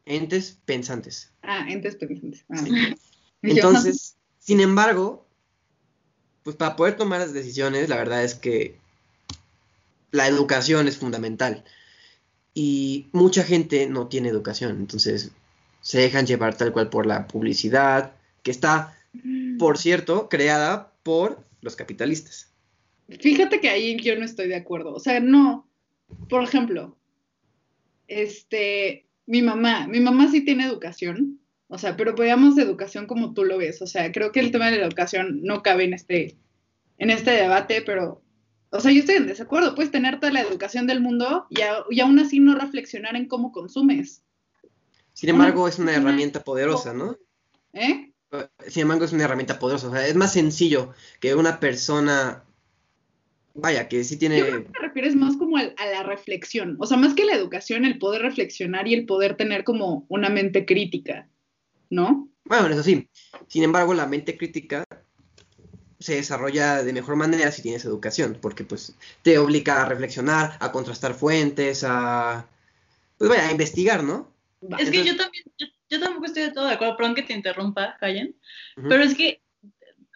[0.05, 1.31] Entes pensantes.
[1.41, 2.45] Ah, entes pensantes.
[2.49, 2.63] Ah,
[3.41, 5.27] Entonces, sin embargo,
[6.43, 8.79] pues para poder tomar las decisiones, la verdad es que
[10.11, 11.63] la educación es fundamental.
[12.53, 15.31] Y mucha gente no tiene educación, entonces
[15.81, 18.97] se dejan llevar tal cual por la publicidad, que está,
[19.59, 19.77] por mm.
[19.77, 22.51] cierto, creada por los capitalistas.
[23.07, 24.93] Fíjate que ahí yo no estoy de acuerdo.
[24.93, 25.67] O sea, no.
[26.29, 26.97] Por ejemplo,
[28.07, 33.43] este, mi mamá, mi mamá sí tiene educación, o sea, pero veamos educación como tú
[33.43, 33.81] lo ves.
[33.81, 36.37] O sea, creo que el tema de la educación no cabe en este,
[36.97, 38.21] en este debate, pero
[38.69, 39.75] o sea, yo estoy en desacuerdo.
[39.75, 41.61] Puedes tener toda la educación del mundo y,
[42.01, 44.23] aún así no reflexionar en cómo consumes.
[45.13, 47.17] Sin embargo, es una herramienta poderosa, ¿no?
[47.73, 48.11] ¿Eh?
[48.67, 49.87] Sin embargo, es una herramienta poderosa.
[49.87, 52.43] O sea, es más sencillo que una persona.
[53.53, 54.37] Vaya, que sí tiene.
[54.37, 56.75] Yo creo que te refieres más como a, la reflexión.
[56.79, 60.29] O sea, más que la educación, el poder reflexionar y el poder tener como una
[60.29, 61.27] mente crítica,
[61.89, 62.29] ¿no?
[62.43, 63.09] Bueno, eso sí.
[63.47, 64.83] Sin embargo, la mente crítica
[65.99, 70.71] se desarrolla de mejor manera si tienes educación, porque pues te obliga a reflexionar, a
[70.71, 72.47] contrastar fuentes, a
[73.17, 74.31] pues vaya, a investigar, ¿no?
[74.77, 75.43] Es que yo también,
[75.89, 78.35] yo, tampoco estoy de todo de acuerdo, perdón que te interrumpa, Callen,
[78.75, 79.41] pero es que,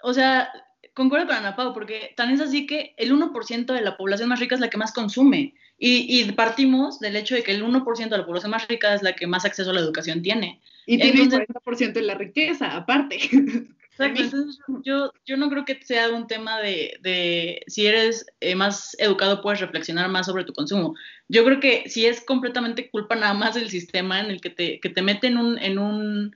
[0.04, 0.52] o sea,
[0.94, 4.40] concuerdo con Ana Pau, porque tan es así que el 1% de la población más
[4.40, 8.10] rica es la que más consume, y, y partimos del hecho de que el 1%
[8.10, 10.62] de la población más rica es la que más acceso a la educación tiene.
[10.86, 13.18] Y tiene el 40% de la riqueza, aparte.
[14.06, 18.56] Exacto, entonces yo, yo no creo que sea un tema de, de si eres eh,
[18.56, 20.96] más educado puedes reflexionar más sobre tu consumo.
[21.28, 24.80] Yo creo que si es completamente culpa nada más del sistema en el que te,
[24.80, 26.36] que te mete en un, en un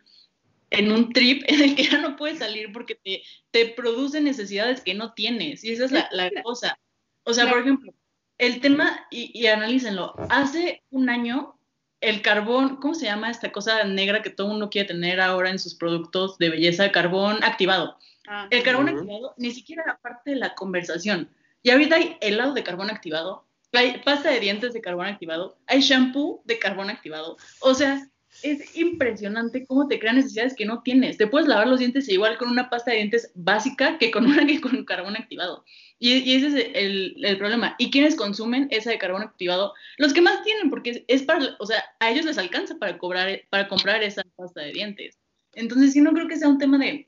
[0.71, 4.81] en un trip en el que ya no puedes salir porque te, te produce necesidades
[4.81, 5.63] que no tienes.
[5.63, 6.77] Y esa es la, la cosa.
[7.23, 7.93] O sea, por ejemplo,
[8.37, 11.54] el tema, y, y analícenlo, hace un año
[12.01, 15.59] el carbón, ¿cómo se llama esta cosa negra que todo mundo quiere tener ahora en
[15.59, 16.91] sus productos de belleza?
[16.91, 17.97] Carbón activado.
[18.27, 18.47] Ah.
[18.49, 21.29] el carbón activado ni siquiera era parte de la conversación.
[21.61, 25.81] Y ahorita hay helado de carbón activado, hay pasta de dientes de carbón activado, hay
[25.81, 27.37] shampoo de carbón activado.
[27.59, 28.07] O sea,
[28.45, 31.17] es impresionante cómo te crean necesidades que no tienes.
[31.17, 34.45] Te puedes lavar los dientes igual con una pasta de dientes básica que con una
[34.45, 35.65] que con carbón activado.
[35.97, 37.75] Y, ese es el, problema.
[37.79, 39.73] ¿Y quiénes consumen esa de carbón activado?
[39.97, 43.41] Los que más tienen, porque es para, o sea, a ellos les alcanza para cobrar,
[43.49, 45.17] para comprar esa pasta de dientes.
[45.53, 47.07] Entonces, sí, no creo que sea un tema de,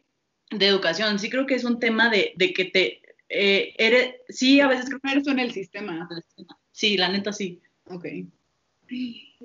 [0.49, 4.85] educación, sí creo que es un tema de, que te, eh, eres, sí, a veces
[4.85, 6.07] creo que eres en el sistema.
[6.71, 7.61] Sí, la neta sí.
[7.89, 8.05] Ok.
[8.87, 9.35] Sí.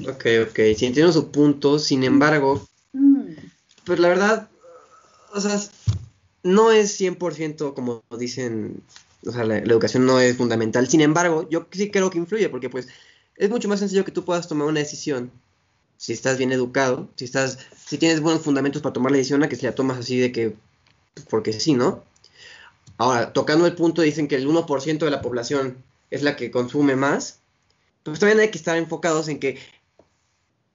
[0.00, 3.30] Ok, ok, sí entiendo su punto, sin embargo, mm.
[3.84, 4.48] pues la verdad,
[5.32, 5.60] o sea,
[6.42, 8.82] no es 100% como dicen,
[9.26, 10.88] o sea, la, educación no es fundamental.
[10.88, 12.88] Sin embargo, yo sí creo que influye porque pues
[13.36, 15.30] es mucho más sencillo que tú puedas tomar una decisión
[15.96, 19.48] si estás bien educado, si estás si tienes buenos fundamentos para tomar la decisión a
[19.48, 20.56] que si la tomas así de que
[21.14, 22.02] pues, porque sí, ¿no?
[22.98, 26.94] Ahora, tocando el punto dicen que el 1% de la población es la que consume
[26.96, 27.40] más,
[28.02, 29.58] pues también hay que estar enfocados en que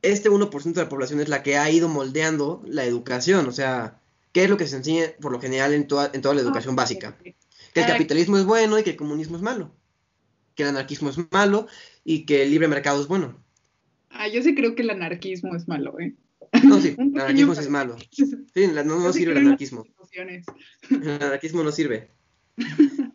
[0.02, 4.00] este 1% de la población es la que ha ido moldeando la educación, o sea,
[4.32, 6.76] ¿Qué es lo que se enseña por lo general en toda, en toda la educación
[6.76, 7.18] básica?
[7.74, 9.74] Que el capitalismo es bueno y que el comunismo es malo.
[10.56, 11.68] Que el anarquismo es malo
[12.04, 13.44] y que el libre mercado es bueno.
[14.10, 16.16] Ah, yo sí creo que el anarquismo es malo, ¿eh?
[16.64, 17.98] No, sí, el anarquismo es malo.
[18.12, 19.86] Sí, no, no sirve el anarquismo.
[20.90, 22.10] El anarquismo no sirve.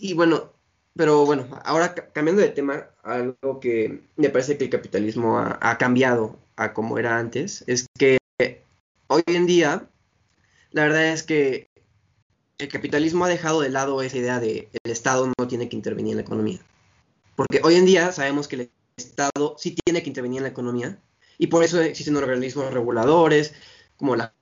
[0.00, 0.52] Y bueno,
[0.98, 6.36] pero bueno, ahora cambiando de tema, algo que me parece que el capitalismo ha, cambiado
[6.56, 8.18] a como era antes, es que
[9.06, 9.88] hoy en día
[10.72, 11.70] la verdad es que
[12.58, 16.14] el capitalismo ha dejado de lado esa idea de el Estado no tiene que intervenir
[16.14, 16.58] en la economía.
[17.36, 20.98] Porque hoy en día sabemos que el Estado sí tiene que intervenir en la economía
[21.38, 23.54] y por eso existen organismos reguladores
[23.96, 24.34] como la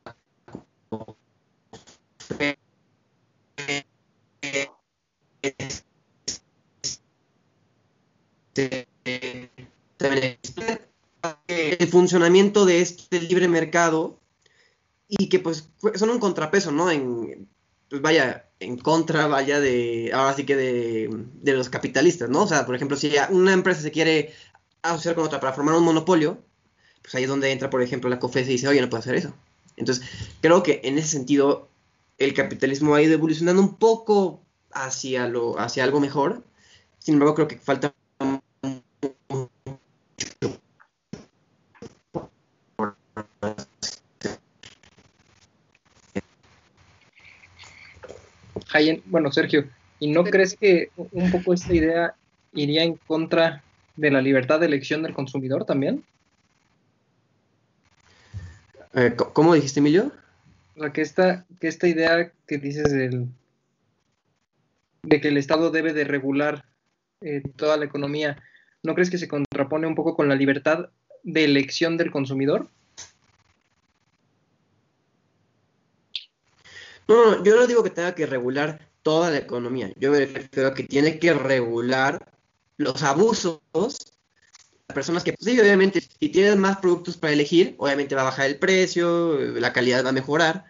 [11.49, 14.19] el funcionamiento de este libre mercado
[15.09, 16.91] y que pues son un contrapeso, ¿no?
[16.91, 17.49] En,
[17.89, 21.11] pues vaya, en contra, vaya, de, ahora sí que de,
[21.43, 22.43] de los capitalistas, ¿no?
[22.43, 24.33] O sea, por ejemplo, si una empresa se quiere
[24.83, 26.39] asociar con otra para formar un monopolio,
[27.03, 29.15] pues ahí es donde entra, por ejemplo, la COFES y dice, oye, no puedo hacer
[29.15, 29.33] eso.
[29.77, 30.05] Entonces,
[30.41, 31.69] creo que en ese sentido,
[32.19, 34.43] el capitalismo ha ido evolucionando un poco
[34.73, 36.43] hacia, lo, hacia algo mejor.
[36.99, 37.95] Sin embargo, creo que falta
[49.07, 49.69] bueno, Sergio,
[50.01, 52.15] ¿y no crees que un poco esta idea
[52.53, 53.63] iría en contra
[53.97, 56.05] de la libertad de elección del consumidor también?
[58.95, 60.13] Eh, ¿Cómo dijiste, Emilio?
[60.77, 63.29] O sea, que esta, que esta idea que dices del,
[65.03, 66.65] de que el Estado debe de regular
[67.21, 68.43] eh, toda la economía,
[68.83, 70.91] ¿no crees que se contrapone un poco con la libertad
[71.23, 72.69] de elección del consumidor?
[77.09, 79.93] No, yo no digo que tenga que regular toda la economía.
[79.97, 82.33] Yo me refiero a que tiene que regular
[82.77, 83.61] los abusos
[84.93, 88.47] personas que, pues, sí, obviamente, si tienes más productos para elegir, obviamente va a bajar
[88.47, 90.65] el precio, la calidad va a mejorar.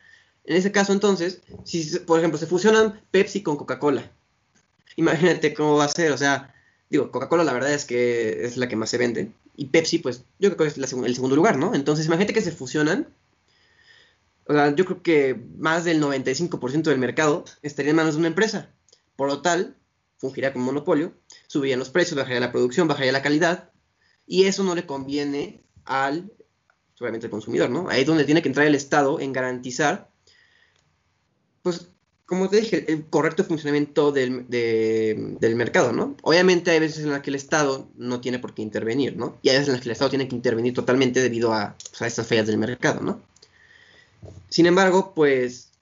[0.45, 4.11] En ese caso, entonces, si, por ejemplo, se fusionan Pepsi con Coca-Cola,
[4.97, 6.55] imagínate cómo va a ser, o sea,
[6.89, 10.25] digo, Coca-Cola la verdad es que es la que más se vende, y Pepsi, pues,
[10.39, 11.75] yo creo que es el segundo lugar, ¿no?
[11.75, 13.09] Entonces, imagínate que se fusionan,
[14.49, 18.29] o sea, yo creo que más del 95% del mercado estaría en manos de una
[18.29, 18.71] empresa.
[19.17, 19.77] Por lo tal,
[20.19, 21.15] fungiría como monopolio,
[21.49, 23.71] subirían los precios, bajaría la producción, bajaría la calidad,
[24.27, 26.33] y eso no le conviene al,
[27.01, 27.89] obviamente, al consumidor, ¿no?
[27.89, 30.11] Ahí es donde tiene que entrar el Estado en garantizar,
[31.63, 31.89] pues,
[32.25, 36.17] como te dije, el correcto funcionamiento del, del mercado, ¿no?
[36.23, 39.39] Obviamente hay veces en las que el Estado no tiene por qué intervenir, ¿no?
[39.43, 42.03] Y hay veces en las que el Estado tiene que intervenir totalmente debido a, pues,
[42.03, 43.21] a estas fallas del mercado, ¿no?
[44.49, 45.73] Sin embargo, pues,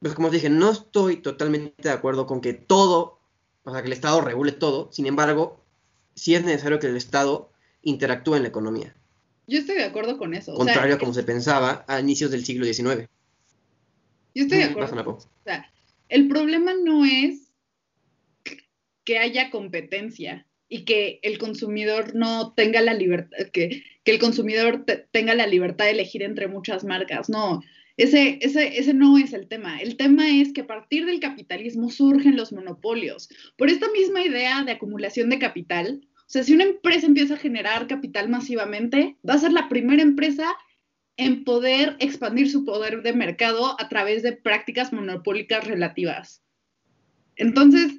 [0.00, 3.20] pues como te dije, no estoy totalmente de acuerdo con que todo,
[3.64, 4.90] o sea, que el Estado regule todo.
[4.92, 5.60] Sin embargo,
[6.14, 7.50] sí es necesario que el Estado
[7.82, 8.94] interactúa en la economía.
[9.46, 10.54] Yo estoy de acuerdo con eso.
[10.54, 13.08] Contrario a como se pensaba a inicios del siglo XIX.
[14.34, 15.12] Yo estoy de acuerdo.
[15.12, 15.70] O sea,
[16.08, 17.48] el problema no es
[19.04, 24.84] que haya competencia y que el consumidor no tenga la libertad, que, que el consumidor
[25.10, 27.30] tenga la libertad de elegir entre muchas marcas.
[27.30, 27.62] No,
[27.98, 29.80] ese, ese, ese no es el tema.
[29.80, 33.28] El tema es que a partir del capitalismo surgen los monopolios.
[33.56, 37.38] Por esta misma idea de acumulación de capital, o sea, si una empresa empieza a
[37.38, 40.56] generar capital masivamente, va a ser la primera empresa
[41.16, 46.44] en poder expandir su poder de mercado a través de prácticas monopólicas relativas.
[47.34, 47.98] Entonces,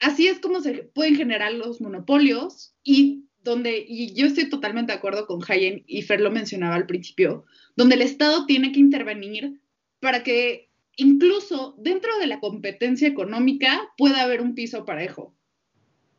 [0.00, 4.98] así es como se pueden generar los monopolios y donde, y yo estoy totalmente de
[4.98, 7.44] acuerdo con Hayen y Fer lo mencionaba al principio,
[7.76, 9.60] donde el Estado tiene que intervenir
[10.00, 15.34] para que incluso dentro de la competencia económica pueda haber un piso parejo.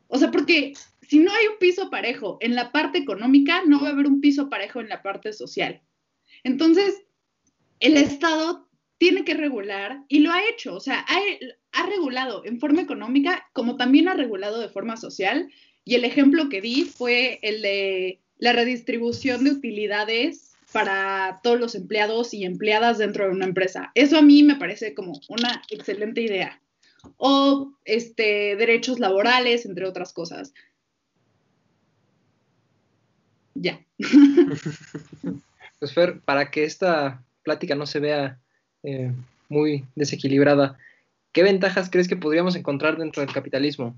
[0.08, 3.88] O sea, porque si no hay un piso parejo en la parte económica, no va
[3.88, 5.80] a haber un piso parejo en la parte social.
[6.44, 7.02] Entonces,
[7.80, 11.04] el Estado tiene que regular y lo ha hecho, o sea,
[11.72, 15.50] ha, regulado en forma económica como también ha regulado de forma social.
[15.84, 21.74] Y el ejemplo que di fue el de la redistribución de utilidades para todos los
[21.74, 23.92] empleados y empleadas dentro de una empresa.
[23.94, 26.60] Eso a mí me parece como una excelente idea
[27.16, 30.54] o este, derechos laborales, entre otras cosas.
[33.54, 33.80] Ya.
[35.78, 38.38] Pues Fer, para que esta plática no se vea
[38.84, 39.12] eh,
[39.48, 40.78] muy desequilibrada,
[41.32, 43.96] ¿qué ventajas crees que podríamos encontrar dentro del capitalismo?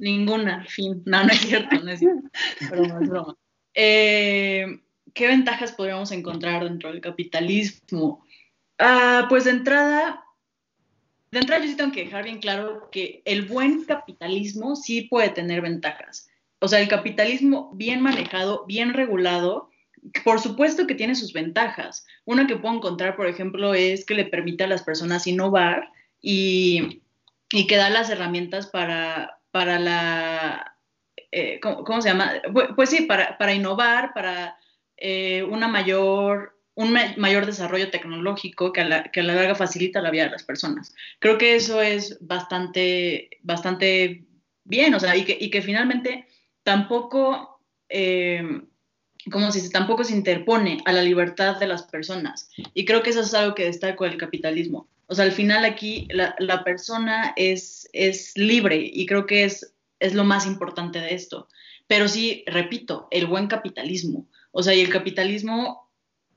[0.00, 1.02] Ninguna, fin.
[1.04, 2.28] No, no es cierto, no es cierto.
[2.70, 3.36] Broma, es broma.
[3.74, 4.80] Eh,
[5.14, 8.24] ¿Qué ventajas podríamos encontrar dentro del capitalismo?
[8.78, 10.24] Ah, pues de entrada,
[11.30, 15.28] de entrada yo sí tengo que dejar bien claro que el buen capitalismo sí puede
[15.28, 16.28] tener ventajas.
[16.60, 19.70] O sea, el capitalismo bien manejado, bien regulado,
[20.24, 22.06] por supuesto que tiene sus ventajas.
[22.24, 25.90] Una que puedo encontrar, por ejemplo, es que le permite a las personas innovar
[26.22, 27.02] y,
[27.50, 30.76] que da las herramientas para, para la...
[31.32, 32.32] Eh, ¿cómo, se llama?
[32.74, 34.56] Pues, sí, para, para innovar, para
[34.96, 40.00] eh, una mayor un mayor desarrollo tecnológico que a, la, que a la larga facilita
[40.00, 40.94] la vida de las personas.
[41.18, 44.24] Creo que eso es bastante, bastante
[44.64, 46.26] bien, o sea, y que, y que finalmente
[46.62, 48.62] tampoco, eh,
[49.30, 52.48] como si tampoco se interpone a la libertad de las personas.
[52.72, 54.88] Y creo que eso es algo que destaco del capitalismo.
[55.06, 59.74] O sea, al final aquí la, la persona es, es libre y creo que es,
[59.98, 61.48] es lo más importante de esto.
[61.86, 65.90] pero sí, repito, el buen capitalismo, o sea, y el capitalismo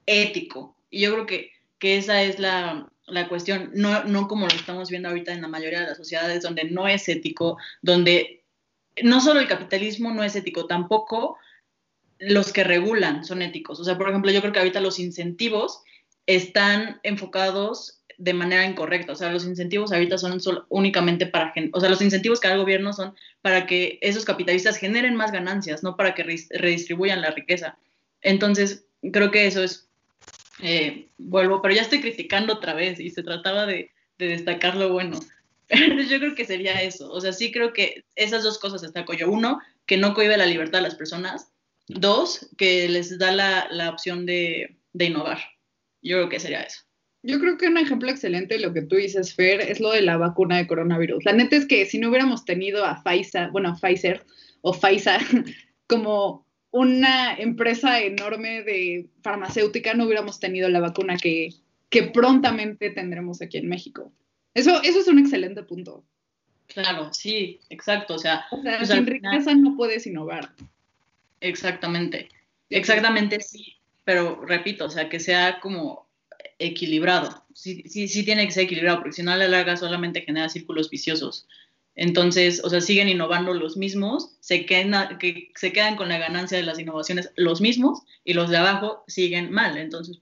[0.06, 0.76] ético.
[0.90, 4.90] Y yo creo que, que esa es la, la cuestión, no, no como lo estamos
[4.90, 8.44] viendo ahorita en la mayoría de las sociedades, donde no es ético, donde
[9.02, 11.38] no solo el capitalismo no es ético, tampoco
[12.20, 13.80] los que regulan son éticos.
[13.80, 15.82] O sea, por ejemplo, yo creo que ahorita los incentivos
[16.26, 19.12] están enfocados de manera incorrecta.
[19.12, 22.62] O sea, los incentivos ahorita son únicamente para, o sea, los incentivos que da el
[22.62, 27.78] gobierno son para que esos capitalistas generen más ganancias, no para que redistribuyan la riqueza.
[28.22, 29.90] Entonces, creo que eso es,
[30.62, 34.94] eh, vuelvo, pero ya estoy criticando otra vez y se trataba de, de destacar lo
[34.94, 35.20] bueno.
[36.10, 37.12] yo creo que sería eso.
[37.12, 39.30] O sea, sí creo que esas dos cosas destaco yo.
[39.30, 41.52] Uno, que no cohibe la libertad a las personas.
[41.88, 45.40] Dos, que les da la, la opción de, de innovar.
[46.02, 46.84] Yo creo que sería eso.
[47.26, 50.02] Yo creo que un ejemplo excelente de lo que tú dices, Fer, es lo de
[50.02, 51.24] la vacuna de coronavirus.
[51.24, 54.26] La neta es que si no hubiéramos tenido a Pfizer, bueno, a Pfizer
[54.62, 55.22] o Pfizer
[55.88, 61.54] como una empresa enorme de farmacéutica, no hubiéramos tenido la vacuna que,
[61.90, 64.12] que prontamente tendremos aquí en México.
[64.54, 66.04] Eso, eso es un excelente punto.
[66.68, 68.16] Claro, sí, exacto.
[68.16, 70.54] O sea, pues sin riqueza no puedes innovar.
[71.40, 72.30] Exactamente.
[72.70, 73.78] Exactamente, sí.
[74.04, 76.03] Pero repito, o sea, que sea como
[76.64, 77.46] equilibrado.
[77.54, 80.50] Sí, sí, sí tiene que ser equilibrado, porque si no a la larga solamente genera
[80.50, 81.48] círculos viciosos.
[81.96, 86.58] Entonces, o sea, siguen innovando los mismos, se quedan, que se quedan con la ganancia
[86.58, 89.78] de las innovaciones los mismos y los de abajo siguen mal.
[89.78, 90.20] Entonces,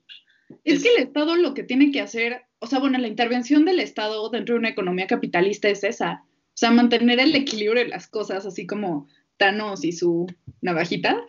[0.66, 3.80] es, que el Estado lo que tiene que hacer, o sea, bueno, la intervención del
[3.80, 8.08] Estado dentro de una economía capitalista es esa, o sea, mantener el equilibrio de las
[8.08, 10.28] cosas, así como Thanos y su
[10.60, 11.24] navajita.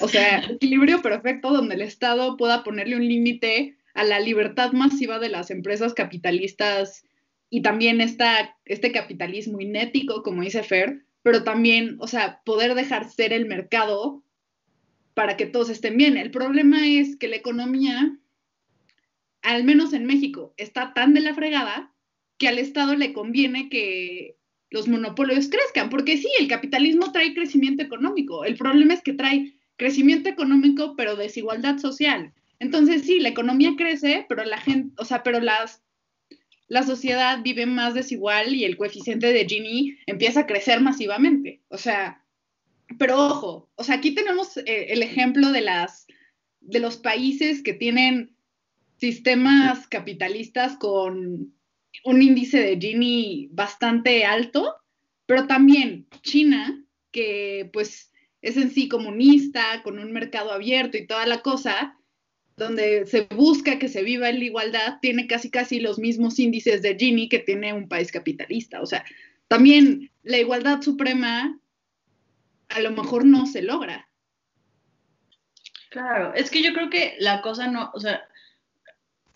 [0.00, 5.18] O sea, equilibrio perfecto donde el Estado pueda ponerle un límite a la libertad masiva
[5.18, 7.04] de las empresas capitalistas
[7.50, 13.10] y también esta, este capitalismo inético, como dice Fer, pero también, o sea, poder dejar
[13.10, 14.22] ser el mercado
[15.14, 16.16] para que todos estén bien.
[16.16, 18.18] El problema es que la economía,
[19.42, 21.92] al menos en México, está tan de la fregada
[22.38, 24.36] que al Estado le conviene que
[24.70, 29.54] los monopolios crezcan, porque sí, el capitalismo trae crecimiento económico, el problema es que trae
[29.76, 32.32] crecimiento económico, pero desigualdad social.
[32.62, 35.82] Entonces, sí, la economía crece, pero la gente, o sea, pero las,
[36.68, 41.60] la sociedad vive más desigual y el coeficiente de Gini empieza a crecer masivamente.
[41.70, 42.24] O sea,
[43.00, 46.06] pero ojo, o sea, aquí tenemos eh, el ejemplo de las,
[46.60, 48.36] de los países que tienen
[48.96, 51.52] sistemas capitalistas con
[52.04, 54.76] un índice de Gini bastante alto,
[55.26, 61.26] pero también China, que pues es en sí comunista, con un mercado abierto y toda
[61.26, 61.98] la cosa,
[62.56, 66.82] donde se busca que se viva en la igualdad, tiene casi casi los mismos índices
[66.82, 68.80] de Gini que tiene un país capitalista.
[68.80, 69.04] O sea,
[69.48, 71.58] también la igualdad suprema
[72.68, 74.08] a lo mejor no se logra.
[75.90, 78.26] Claro, es que yo creo que la cosa no, o sea,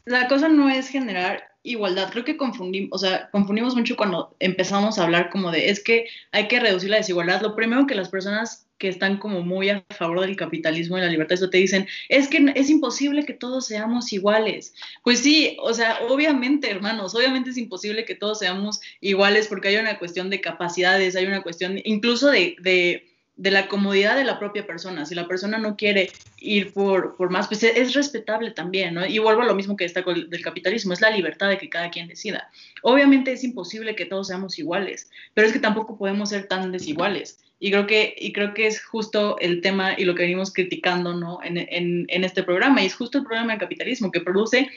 [0.06, 2.10] la cosa no es generar igualdad.
[2.12, 6.06] Creo que confundimos, o sea, confundimos mucho cuando empezamos a hablar como de, es que
[6.30, 7.42] hay que reducir la desigualdad.
[7.42, 11.08] Lo primero que las personas que están como muy a favor del capitalismo y la
[11.08, 14.74] libertad, eso te dicen, es que es imposible que todos seamos iguales.
[15.02, 19.76] Pues sí, o sea, obviamente, hermanos, obviamente es imposible que todos seamos iguales porque hay
[19.76, 24.38] una cuestión de capacidades, hay una cuestión incluso de, de de la comodidad de la
[24.38, 25.04] propia persona.
[25.04, 29.06] Si la persona no quiere ir por, por más, pues es respetable también, ¿no?
[29.06, 31.90] Y vuelvo a lo mismo que el, del capitalismo, es la libertad de que cada
[31.90, 32.50] quien decida.
[32.82, 37.38] Obviamente es imposible que todos seamos iguales, pero es que tampoco podemos ser tan desiguales.
[37.58, 41.14] Y creo que, y creo que es justo el tema y lo que venimos criticando,
[41.14, 41.38] ¿no?
[41.42, 44.68] En, en, en este programa, y es justo el problema del capitalismo, que produce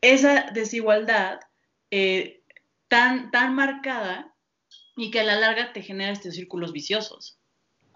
[0.00, 1.40] esa desigualdad
[1.90, 2.42] eh,
[2.88, 4.34] tan, tan marcada
[4.96, 7.37] y que a la larga te genera estos círculos viciosos.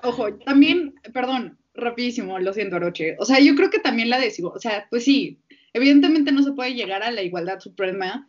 [0.03, 3.16] Ojo, también, perdón, rapidísimo, lo siento, Aroche.
[3.18, 5.38] O sea, yo creo que también la desigualdad, o sea, pues sí,
[5.72, 8.28] evidentemente no se puede llegar a la igualdad suprema,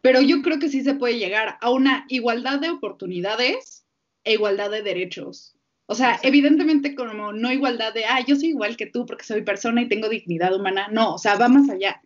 [0.00, 3.86] pero yo creo que sí se puede llegar a una igualdad de oportunidades
[4.24, 5.54] e igualdad de derechos.
[5.86, 9.42] O sea, evidentemente como no igualdad de, ah, yo soy igual que tú porque soy
[9.42, 10.88] persona y tengo dignidad humana.
[10.90, 12.00] No, o sea, va más allá.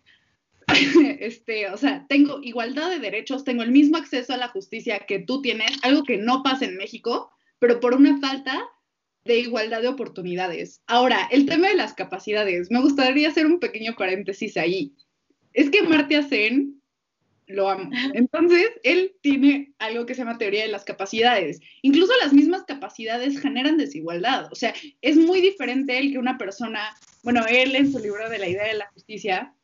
[1.21, 5.21] este, o sea, tengo igualdad de derechos, tengo el mismo acceso a la justicia que
[5.21, 8.69] tú tienes, algo que no pasa en México, pero por una falta
[9.27, 10.83] de igualdad de oportunidades.
[10.87, 14.95] Ahora, el tema de las capacidades, me gustaría hacer un pequeño paréntesis ahí.
[15.53, 16.81] Es que Martia Sen
[17.47, 17.91] lo amo.
[18.15, 21.61] Entonces, él tiene algo que se llama teoría de las capacidades.
[21.83, 24.49] Incluso las mismas capacidades generan desigualdad.
[24.53, 28.39] O sea, es muy diferente el que una persona, bueno, él en su libro de
[28.39, 29.55] la idea de la justicia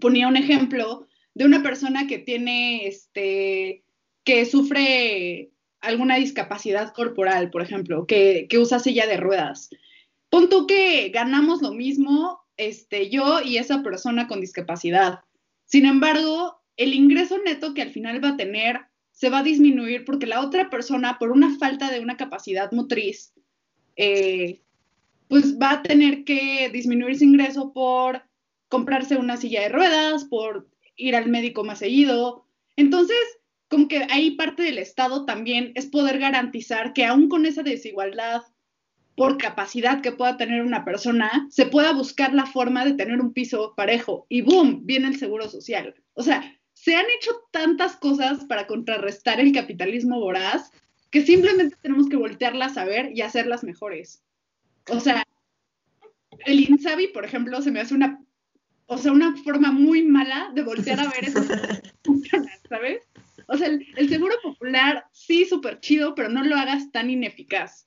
[0.00, 3.84] ponía un ejemplo de una persona que tiene, este,
[4.24, 5.50] que sufre
[5.80, 9.70] alguna discapacidad corporal, por ejemplo, que, que usa silla de ruedas.
[10.28, 15.20] Pon tú que ganamos lo mismo este, yo y esa persona con discapacidad.
[15.64, 18.80] Sin embargo, el ingreso neto que al final va a tener
[19.12, 23.34] se va a disminuir porque la otra persona, por una falta de una capacidad motriz,
[23.96, 24.62] eh,
[25.28, 28.22] pues va a tener que disminuir su ingreso por
[28.68, 32.46] comprarse una silla de ruedas, por ir al médico más seguido.
[32.76, 33.18] Entonces,
[33.70, 38.42] como que ahí parte del Estado también es poder garantizar que aún con esa desigualdad
[39.14, 43.32] por capacidad que pueda tener una persona, se pueda buscar la forma de tener un
[43.32, 45.94] piso parejo y boom, viene el seguro social.
[46.14, 46.42] O sea,
[46.72, 50.72] se han hecho tantas cosas para contrarrestar el capitalismo voraz
[51.10, 54.24] que simplemente tenemos que voltearlas a ver y hacerlas mejores.
[54.88, 55.22] O sea,
[56.44, 58.20] el Insabi, por ejemplo, se me hace una,
[58.86, 61.40] o sea, una forma muy mala de voltear a ver eso
[62.68, 63.09] ¿sabes?
[63.52, 67.86] O sea, el, el seguro popular sí, súper chido, pero no lo hagas tan ineficaz.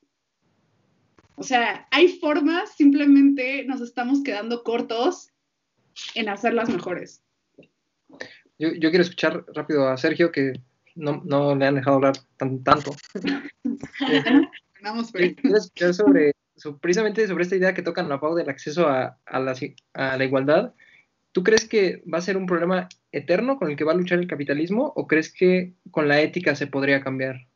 [1.36, 5.30] O sea, hay formas, simplemente nos estamos quedando cortos
[6.16, 7.24] en hacerlas mejores.
[8.60, 10.54] Yo, yo quiero escuchar rápido a Sergio, que
[10.96, 12.92] no, no le han dejado hablar tan, tanto.
[14.84, 18.88] Vamos, quiero escuchar sobre, so- precisamente sobre esta idea que tocan la Pau del acceso
[18.90, 19.56] a, a, la,
[19.94, 20.74] a la igualdad.
[21.32, 24.20] ¿Tú crees que va a ser un problema eterno con el que va a luchar
[24.20, 27.48] el capitalismo o crees que con la ética se podría cambiar?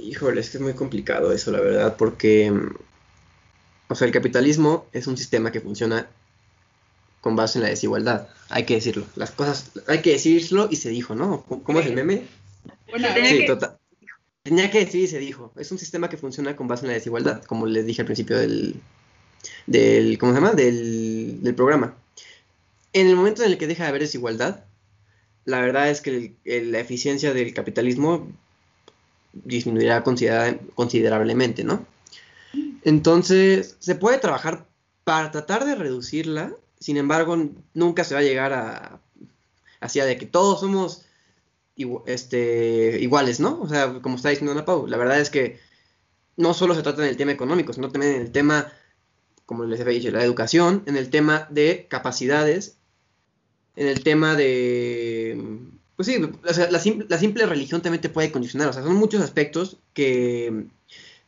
[0.00, 2.74] Híjole, es que es muy complicado eso, la verdad, porque, mm,
[3.88, 6.06] o sea, el capitalismo es un sistema que funciona
[7.20, 10.90] con base en la desigualdad, hay que decirlo, las cosas, hay que decirlo y se
[10.90, 11.42] dijo, ¿no?
[11.42, 12.22] ¿Cómo es el meme?
[12.90, 13.78] Bueno, Tenía Sí, que- total.
[14.42, 16.94] Tenía que decir y se dijo, es un sistema que funciona con base en la
[16.94, 18.74] desigualdad, como les dije al principio del,
[19.66, 20.52] del ¿cómo se llama?
[20.52, 21.94] Del, del programa.
[22.94, 24.64] En el momento en el que deja de haber desigualdad,
[25.44, 28.28] la verdad es que la eficiencia del capitalismo
[29.32, 31.84] disminuirá considera- considerablemente, ¿no?
[32.84, 34.66] Entonces, se puede trabajar
[35.04, 39.00] para tratar de reducirla, sin embargo, nunca se va a llegar a
[39.80, 41.04] hacia de que todos somos
[42.06, 43.60] este, iguales, ¿no?
[43.60, 45.58] O sea, como está diciendo Ana Pau, la verdad es que
[46.36, 48.72] no solo se trata en el tema económico, sino también en el tema,
[49.44, 52.78] como les había dicho, la educación, en el tema de capacidades,
[53.76, 55.38] en el tema de...
[55.96, 56.18] Pues sí,
[56.52, 59.78] sea, la, sim- la simple religión también te puede condicionar, o sea, son muchos aspectos
[59.94, 60.66] que,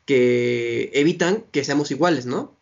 [0.05, 2.55] que evitan que seamos iguales, ¿no?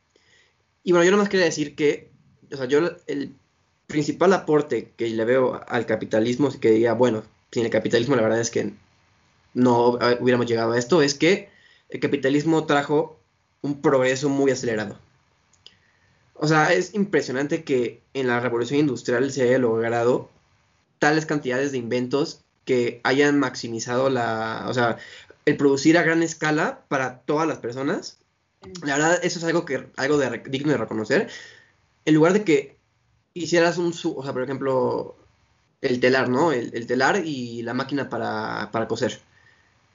[0.83, 2.11] Y bueno, yo nomás quería decir que,
[2.53, 3.35] o sea, yo el
[3.87, 7.23] principal aporte que le veo al capitalismo, que diría, bueno,
[7.53, 8.73] sin el capitalismo la verdad es que
[9.55, 11.49] no hubiéramos llegado a esto, es que
[11.89, 13.19] el capitalismo trajo
[13.63, 14.99] un progreso muy acelerado.
[16.35, 20.31] O sea, es impresionante que en la revolución industrial se haya logrado
[20.99, 24.99] tales cantidades de inventos que hayan maximizado la, o sea,
[25.45, 28.19] el producir a gran escala para todas las personas.
[28.83, 31.29] La verdad, eso es algo que algo de, digno de reconocer.
[32.05, 32.77] En lugar de que
[33.35, 35.17] hicieras un, o sea, por ejemplo,
[35.83, 36.53] el telar, ¿no?
[36.53, 39.21] El, el telar y la máquina para, para coser.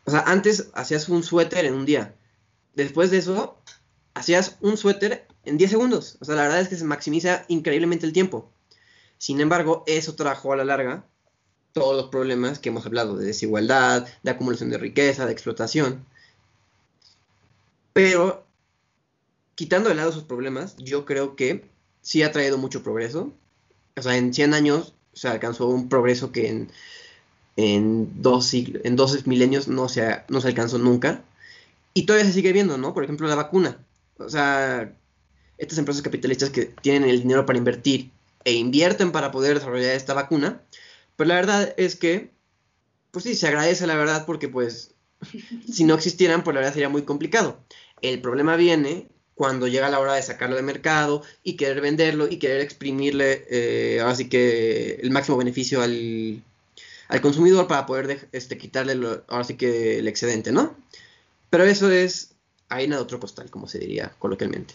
[0.05, 2.13] O sea, antes hacías un suéter en un día.
[2.75, 3.57] Después de eso,
[4.13, 6.17] hacías un suéter en 10 segundos.
[6.21, 8.49] O sea, la verdad es que se maximiza increíblemente el tiempo.
[9.17, 11.05] Sin embargo, eso trajo a la larga
[11.73, 16.05] todos los problemas que hemos hablado de desigualdad, de acumulación de riqueza, de explotación.
[17.93, 18.45] Pero,
[19.55, 21.65] quitando de lado esos problemas, yo creo que
[22.01, 23.33] sí ha traído mucho progreso.
[23.97, 26.71] O sea, en 100 años se alcanzó un progreso que en,
[27.57, 31.23] en, dos, sigl- en dos milenios no se, no se alcanzó nunca.
[31.93, 32.93] Y todavía se sigue viendo, ¿no?
[32.93, 33.77] Por ejemplo, la vacuna.
[34.17, 34.93] O sea,
[35.59, 38.11] estas empresas capitalistas que tienen el dinero para invertir
[38.45, 40.63] e invierten para poder desarrollar esta vacuna,
[41.17, 42.31] pues la verdad es que,
[43.11, 44.93] pues sí, se agradece la verdad porque pues
[45.71, 47.59] si no existieran, pues la verdad sería muy complicado.
[48.01, 52.37] El problema viene cuando llega la hora de sacarlo de mercado y querer venderlo y
[52.39, 56.43] querer exprimirle eh, ahora sí que el máximo beneficio al,
[57.09, 60.77] al consumidor para poder este, quitarle lo- ahora sí que el excedente, ¿no?
[61.49, 62.31] Pero eso es
[62.69, 64.73] harina de otro costal, como se diría coloquialmente.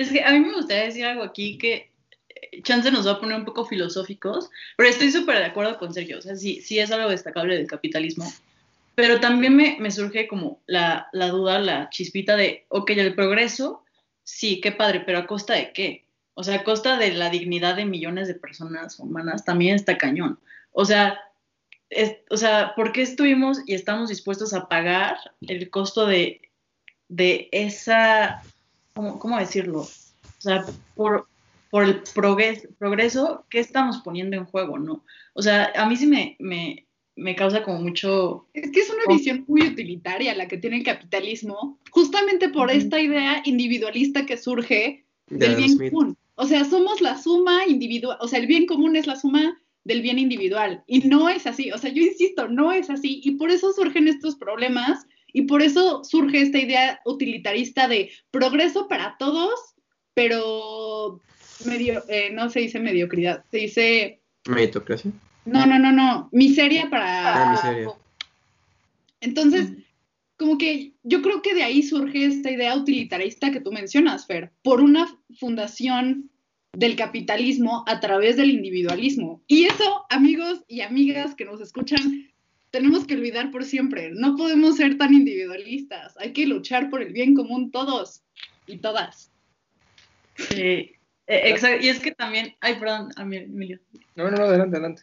[0.00, 1.90] Es que a mí me gustaría decir algo aquí que
[2.28, 5.92] eh, chance nos va a poner un poco filosóficos, pero estoy súper de acuerdo con
[5.92, 8.24] Sergio, o sea, sí, sí es algo destacable del capitalismo,
[8.94, 13.84] pero también me, me surge como la, la duda, la chispita de, ok, el progreso,
[14.24, 16.04] sí, qué padre, pero ¿a costa de qué?
[16.34, 20.38] O sea, a costa de la dignidad de millones de personas humanas también está cañón.
[20.72, 21.20] O sea,
[21.90, 26.40] es- o sea, ¿por qué estuvimos y estamos dispuestos a pagar el costo de,
[27.08, 28.42] de esa,
[28.94, 29.80] ¿cómo, cómo decirlo?
[29.80, 30.64] O sea,
[30.94, 31.28] por,
[31.70, 35.04] por el progres- progreso, ¿qué estamos poniendo en juego, no?
[35.34, 36.86] O sea, a mí sí me, me,
[37.16, 38.46] me causa como mucho...
[38.54, 43.00] Es que es una visión muy utilitaria la que tiene el capitalismo, justamente por esta
[43.00, 46.16] idea individualista que surge del bien común.
[46.34, 50.02] O sea, somos la suma individual, o sea, el bien común es la suma del
[50.02, 50.82] bien individual.
[50.86, 53.20] Y no es así, o sea, yo insisto, no es así.
[53.22, 58.88] Y por eso surgen estos problemas y por eso surge esta idea utilitarista de progreso
[58.88, 59.58] para todos,
[60.14, 61.20] pero
[61.64, 64.20] medio, eh, no se dice mediocridad, se dice...
[64.48, 65.12] Meritocracia.
[65.44, 67.50] No, no, no, no, miseria para...
[67.50, 67.90] Ah, miseria.
[69.20, 69.72] Entonces,
[70.36, 74.52] como que yo creo que de ahí surge esta idea utilitarista que tú mencionas, Fer,
[74.62, 75.06] por una
[75.38, 76.30] fundación
[76.72, 79.42] del capitalismo a través del individualismo.
[79.46, 82.29] Y eso, amigos y amigas que nos escuchan,
[82.70, 84.10] tenemos que olvidar por siempre.
[84.10, 86.16] No podemos ser tan individualistas.
[86.18, 88.22] Hay que luchar por el bien común todos
[88.66, 89.32] y todas.
[90.36, 90.92] Sí,
[91.26, 91.84] e, exacto.
[91.84, 93.80] Y es que también, ay, perdón, Emilio.
[94.14, 95.02] No, no, no, adelante, adelante.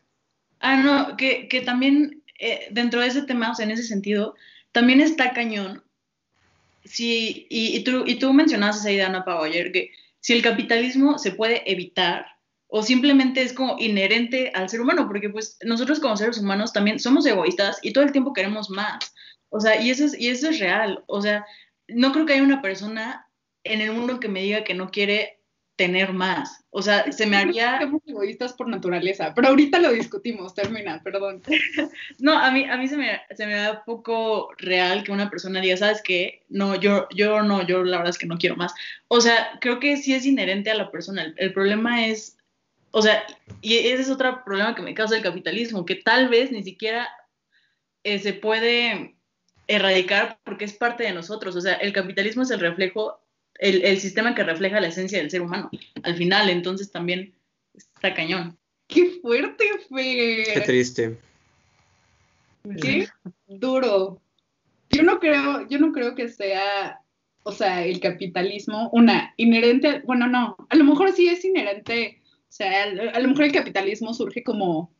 [0.59, 4.35] Ah, no, que, que también eh, dentro de ese tema, o sea, en ese sentido,
[4.71, 5.83] también está cañón.
[6.83, 10.41] Sí, y, y, tú, y tú mencionabas esa idea, Ana Pau, ayer, que si el
[10.41, 12.25] capitalismo se puede evitar
[12.67, 16.99] o simplemente es como inherente al ser humano, porque pues nosotros como seres humanos también
[16.99, 19.13] somos egoístas y todo el tiempo queremos más.
[19.49, 21.03] O sea, y eso es, y eso es real.
[21.07, 21.45] O sea,
[21.87, 23.27] no creo que haya una persona
[23.63, 25.37] en el mundo que me diga que no quiere
[25.77, 26.65] tener más.
[26.71, 27.79] O sea, se me haría...
[27.79, 31.41] Somos egoístas por naturaleza, pero ahorita lo discutimos, termina, perdón.
[32.19, 35.61] no, a mí, a mí se, me, se me da poco real que una persona
[35.61, 36.43] diga, ¿sabes qué?
[36.49, 38.73] No, yo, yo no, yo la verdad es que no quiero más.
[39.07, 41.33] O sea, creo que sí es inherente a la persona.
[41.37, 42.36] El, problema es,
[42.91, 43.23] o sea,
[43.61, 47.07] y ese es otro problema que me causa el capitalismo, que tal vez ni siquiera
[48.03, 49.15] eh, se puede
[49.67, 51.55] erradicar porque es parte de nosotros.
[51.55, 53.19] O sea, el capitalismo es el reflejo
[53.59, 55.69] el, sistema que refleja la esencia del ser humano
[56.03, 57.33] al final, entonces también
[57.73, 58.57] está cañón.
[58.87, 60.43] Qué fuerte, fue.
[60.53, 61.17] Qué triste.
[62.81, 63.07] Qué
[63.47, 64.21] duro.
[64.89, 67.01] Yo no creo, yo no creo que sea,
[67.43, 72.51] o sea, el capitalismo una inherente, bueno, no, a lo mejor sí es inherente, o
[72.51, 74.93] sea, a lo mejor el capitalismo surge como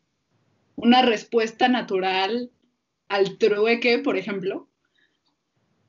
[0.75, 2.51] una respuesta natural
[3.07, 4.69] al trueque, por ejemplo,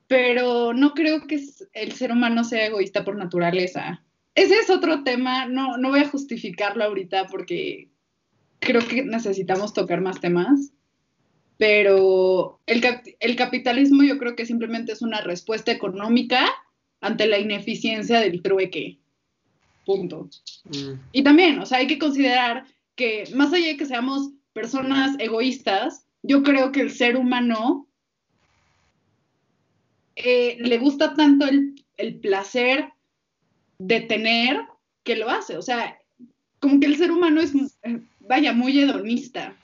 [0.07, 1.39] pero no creo que
[1.73, 4.03] el ser humano sea egoísta por naturaleza.
[4.35, 7.89] Ese es otro tema, no, no voy a justificarlo ahorita porque
[8.59, 10.71] creo que necesitamos tocar más temas,
[11.57, 12.81] pero el,
[13.19, 16.49] el capitalismo yo creo que simplemente es una respuesta económica
[17.01, 18.99] ante la ineficiencia del trueque.
[19.89, 20.29] Punto.
[20.65, 20.99] Mm.
[21.13, 26.05] Y también, o sea, hay que considerar que más allá de que seamos personas egoístas,
[26.21, 27.87] yo creo que el ser humano
[30.15, 31.47] eh, le gusta tanto
[31.97, 32.93] el, placer
[33.79, 34.61] de tener
[35.03, 35.57] que lo hace.
[35.57, 35.97] O sea,
[36.59, 39.55] como que el ser humano es, eh, vaya, muy hedonista.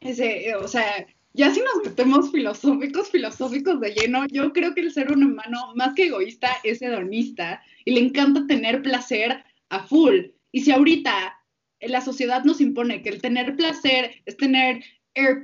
[0.00, 4.80] Ese, eh, o sea, ya si nos metemos filosóficos, filosóficos de lleno, yo creo que
[4.80, 10.26] el ser humano, más que egoísta, es hedonista y le encanta tener placer a full.
[10.52, 11.34] Y si ahorita
[11.80, 14.84] la sociedad nos impone que el tener placer es tener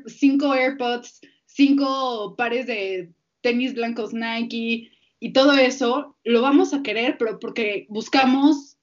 [0.07, 3.11] cinco AirPods, cinco pares de
[3.41, 8.77] tenis blancos Nike y todo eso, lo vamos a querer, pero porque buscamos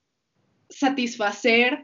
[0.70, 1.84] satisfacer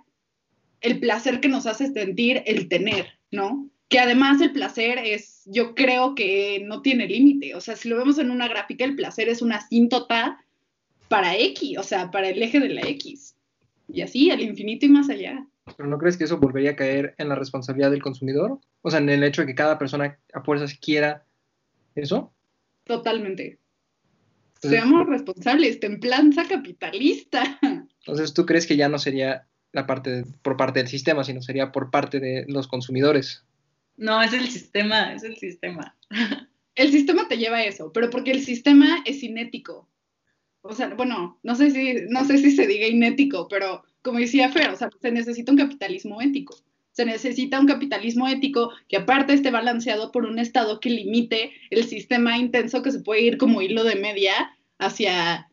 [0.82, 3.70] el placer que nos hace sentir el tener, ¿no?
[3.88, 7.98] Que además el placer es, yo creo que no tiene límite, o sea, si lo
[7.98, 10.44] vemos en una gráfica, el placer es una asíntota
[11.08, 13.36] para X, o sea, para el eje de la X.
[13.94, 15.46] Y así, al infinito y más allá.
[15.78, 18.60] ¿Pero no crees que eso volvería a caer en la responsabilidad del consumidor?
[18.82, 21.26] O sea, en el hecho de que cada persona a fuerzas quiera
[21.96, 22.34] eso.
[22.84, 23.60] Totalmente.
[24.60, 27.60] Seamos responsables, templanza capitalista.
[27.62, 31.72] Entonces, ¿tú crees que ya no sería la parte por parte del sistema, sino sería
[31.72, 33.44] por parte de los consumidores?
[33.98, 35.98] No, es el sistema, es el sistema.
[36.76, 39.90] El sistema te lleva a eso, pero porque el sistema es inético.
[40.62, 44.50] O sea, bueno, no sé si, no sé si se diga inético, pero como decía
[44.50, 46.56] Fer, o sea, se necesita un capitalismo ético.
[46.92, 51.86] Se necesita un capitalismo ético que aparte esté balanceado por un Estado que limite el
[51.86, 55.50] sistema intenso que se puede ir como hilo de media hacia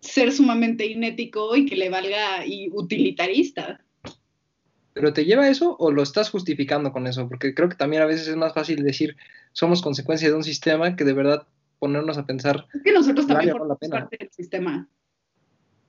[0.00, 3.80] ser sumamente inético y que le valga y utilitarista.
[4.92, 7.28] ¿Pero te lleva eso o lo estás justificando con eso?
[7.28, 9.16] Porque creo que también a veces es más fácil decir
[9.52, 11.46] somos consecuencia de un sistema que de verdad
[11.80, 12.66] ponernos a pensar.
[12.72, 14.88] Es que nosotros también formamos parte del sistema.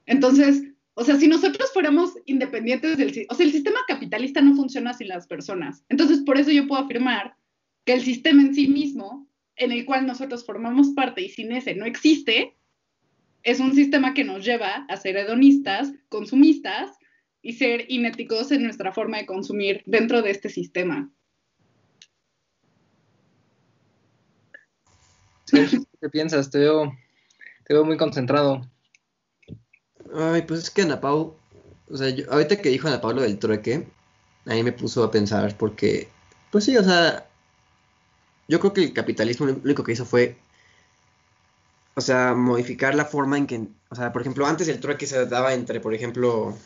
[0.07, 0.63] Entonces,
[0.95, 3.27] o sea, si nosotros fuéramos independientes del...
[3.29, 5.85] O sea, el sistema capitalista no funciona sin las personas.
[5.89, 7.35] Entonces, por eso yo puedo afirmar
[7.85, 11.75] que el sistema en sí mismo, en el cual nosotros formamos parte y sin ese
[11.75, 12.55] no existe,
[13.43, 16.91] es un sistema que nos lleva a ser hedonistas, consumistas
[17.41, 21.11] y ser inéticos en nuestra forma de consumir dentro de este sistema.
[25.51, 26.49] ¿Qué piensas?
[26.49, 26.97] Te veo,
[27.65, 28.61] te veo muy concentrado.
[30.13, 31.35] Ay, pues es que Ana Pau,
[31.89, 33.87] o sea, yo, ahorita que dijo Ana Pau lo del trueque,
[34.45, 36.07] a mí me puso a pensar porque,
[36.51, 37.27] pues sí, o sea,
[38.47, 40.37] yo creo que el capitalismo lo único que hizo fue,
[41.95, 45.25] o sea, modificar la forma en que, o sea, por ejemplo, antes el trueque se
[45.25, 46.57] daba entre, por ejemplo,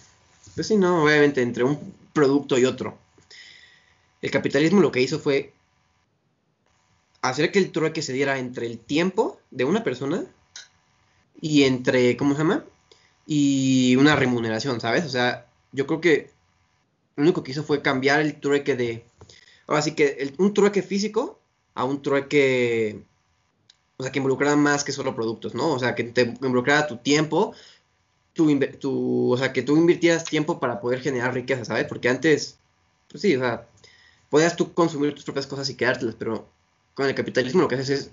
[0.55, 2.97] pues sí, no, obviamente entre un producto y otro.
[4.21, 5.53] El capitalismo lo que hizo fue
[7.29, 10.25] hacer que el trueque se diera entre el tiempo de una persona
[11.41, 12.65] y entre, ¿cómo se llama?
[13.25, 15.05] Y una remuneración, ¿sabes?
[15.05, 16.31] O sea, yo creo que
[17.15, 19.05] lo único que hizo fue cambiar el trueque de,
[19.67, 21.39] ahora sí que un trueque físico
[21.73, 23.03] a un trueque,
[23.97, 25.71] o sea, que involucrara más que solo productos, ¿no?
[25.73, 27.53] O sea, que te involucrara tu tiempo,
[28.33, 31.85] tu, tu, o sea, que tú invirtieras tiempo para poder generar riqueza, ¿sabes?
[31.85, 32.59] Porque antes,
[33.09, 33.67] pues sí, o sea,
[34.29, 36.47] podías tú consumir tus propias cosas y quedártelas, pero
[36.95, 38.11] con el capitalismo lo que haces es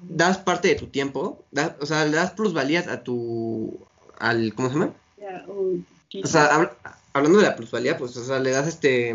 [0.00, 1.44] das parte de tu tiempo,
[1.80, 3.78] o sea, le das plusvalías a tu,
[4.18, 4.94] al, ¿cómo se llama?
[6.22, 6.76] o sea,
[7.12, 9.14] hablando de la plusvalía, pues, o sea, le das este,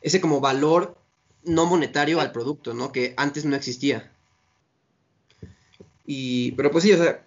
[0.00, 0.96] ese como valor
[1.44, 2.92] no monetario al producto, ¿no?
[2.92, 4.10] Que antes no existía.
[6.06, 7.24] Y, pero pues sí, o sea,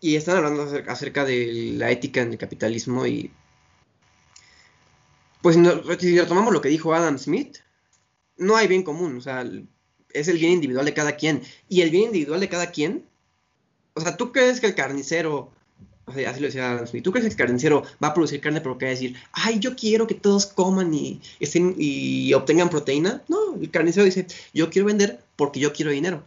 [0.00, 3.30] y están hablando acerca, acerca de la ética en el capitalismo y,
[5.42, 5.58] pues
[5.98, 7.58] si retomamos lo que dijo Adam Smith,
[8.36, 9.44] no hay bien común, o sea,
[10.14, 11.42] es el bien individual de cada quien.
[11.68, 13.04] Y el bien individual de cada quien,
[13.94, 15.52] o sea, ¿tú crees que el carnicero,
[16.06, 18.40] o sea, así lo decía Adam Smith, ¿tú crees que el carnicero va a producir
[18.40, 22.70] carne porque va a decir, ay, yo quiero que todos coman y, estén, y obtengan
[22.70, 23.22] proteína?
[23.28, 26.22] No, el carnicero dice, yo quiero vender porque yo quiero dinero.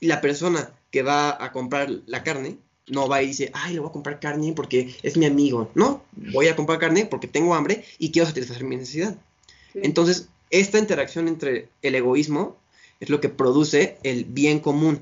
[0.00, 3.80] Y la persona que va a comprar la carne no va y dice, ay, le
[3.80, 5.70] voy a comprar carne porque es mi amigo.
[5.74, 6.02] No,
[6.32, 9.16] voy a comprar carne porque tengo hambre y quiero satisfacer mi necesidad.
[9.74, 12.56] Entonces, esta interacción entre el egoísmo
[13.00, 15.00] es lo que produce el bien común.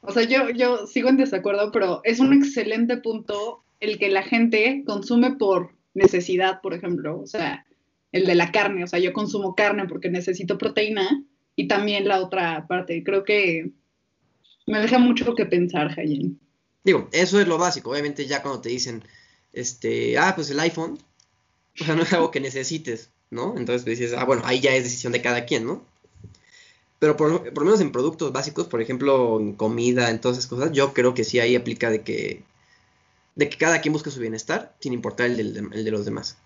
[0.00, 4.22] O sea, yo, yo sigo en desacuerdo, pero es un excelente punto el que la
[4.22, 7.20] gente consume por necesidad, por ejemplo.
[7.20, 7.64] O sea,
[8.10, 8.84] el de la carne.
[8.84, 11.24] O sea, yo consumo carne porque necesito proteína
[11.56, 13.02] y también la otra parte.
[13.04, 13.70] Creo que
[14.66, 16.38] me deja mucho que pensar, Jayen.
[16.84, 17.90] Digo, eso es lo básico.
[17.90, 19.02] Obviamente ya cuando te dicen,
[19.52, 20.98] este, ah, pues el iPhone,
[21.80, 23.54] o sea, no es algo que necesites, ¿no?
[23.56, 25.84] Entonces dices, ah, bueno, ahí ya es decisión de cada quien, ¿no?
[26.98, 30.72] Pero por, lo menos en productos básicos, por ejemplo, en comida, en todas esas cosas,
[30.72, 32.44] yo creo que sí ahí aplica de que,
[33.34, 36.36] de que cada quien busque su bienestar, sin importar el, de los demás.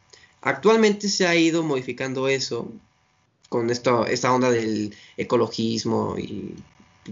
[0.40, 2.72] Actualmente se ha ido modificando eso
[3.48, 6.54] con esto, esta onda del ecologismo y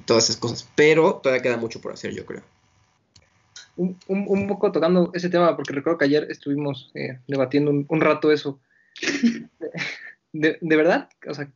[0.07, 2.43] todas esas cosas, pero todavía queda mucho por hacer, yo creo
[3.77, 8.61] un, poco tocando ese tema, porque recuerdo que ayer estuvimos eh, debatiendo un, rato eso.
[10.33, 11.49] De, verdad, o sea,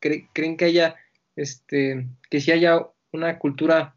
[0.00, 0.96] ¿creen que haya,
[1.36, 3.94] este, que si haya una cultura,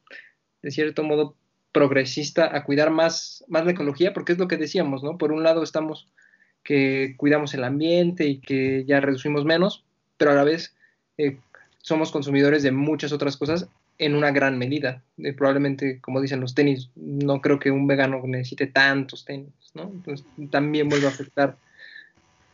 [0.61, 1.35] de cierto modo,
[1.71, 4.13] progresista a cuidar más, más la ecología?
[4.13, 5.17] Porque es lo que decíamos, ¿no?
[5.17, 6.07] Por un lado estamos
[6.63, 9.85] que cuidamos el ambiente y que ya reducimos menos,
[10.17, 10.75] pero a la vez
[11.17, 11.39] eh,
[11.79, 15.03] somos consumidores de muchas otras cosas en una gran medida.
[15.17, 19.83] Eh, probablemente, como dicen los tenis, no creo que un vegano necesite tantos tenis, ¿no?
[19.83, 21.57] Entonces también vuelve a afectar.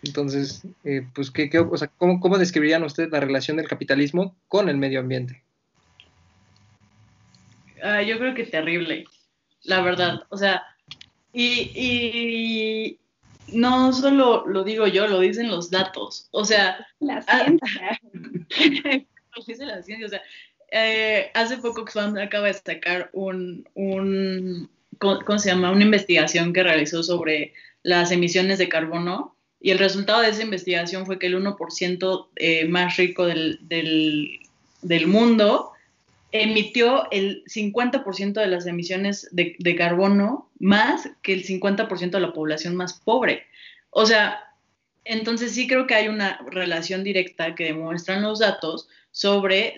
[0.04, 4.36] Entonces, eh, pues, ¿qué, qué o sea, ¿cómo, ¿cómo, describirían ustedes la relación del capitalismo
[4.48, 5.44] con el medio ambiente?
[7.82, 9.06] Ah, yo creo que terrible,
[9.64, 10.24] la verdad.
[10.30, 10.64] O sea,
[11.32, 13.00] y, y
[13.54, 16.28] no solo lo digo yo, lo dicen los datos.
[16.32, 18.00] O sea, la ah, ciencia.
[19.36, 20.06] lo dice la ciencia.
[20.06, 20.22] O sea,
[20.76, 23.70] eh, hace poco Oxfam acaba de sacar un.
[23.76, 27.54] Una investigación que realizó sobre
[27.84, 32.68] las emisiones de carbono y el resultado de esa investigación fue que el 1% eh,
[32.68, 33.60] más rico del,
[35.08, 35.72] mundo
[36.32, 42.76] emitió el 50% de las emisiones de carbono más que el 50% de la población
[42.76, 43.46] más pobre.
[43.92, 44.44] O sea,
[45.06, 49.76] entonces sí creo que hay una relación directa que demuestran los datos sobre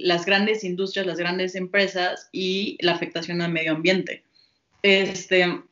[0.00, 4.22] las grandes industrias, las grandes empresas y la afectación al medio ambiente.
[4.82, 5.62] Este,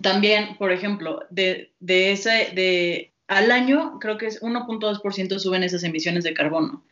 [0.00, 6.22] también, por ejemplo, de, ese, de, al año creo que es 1.2% suben esas emisiones
[6.22, 6.84] de carbono.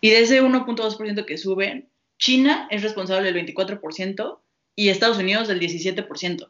[0.00, 4.38] Y de ese 1.2% que suben, China es responsable del 24%
[4.76, 6.48] y Estados Unidos del 17%.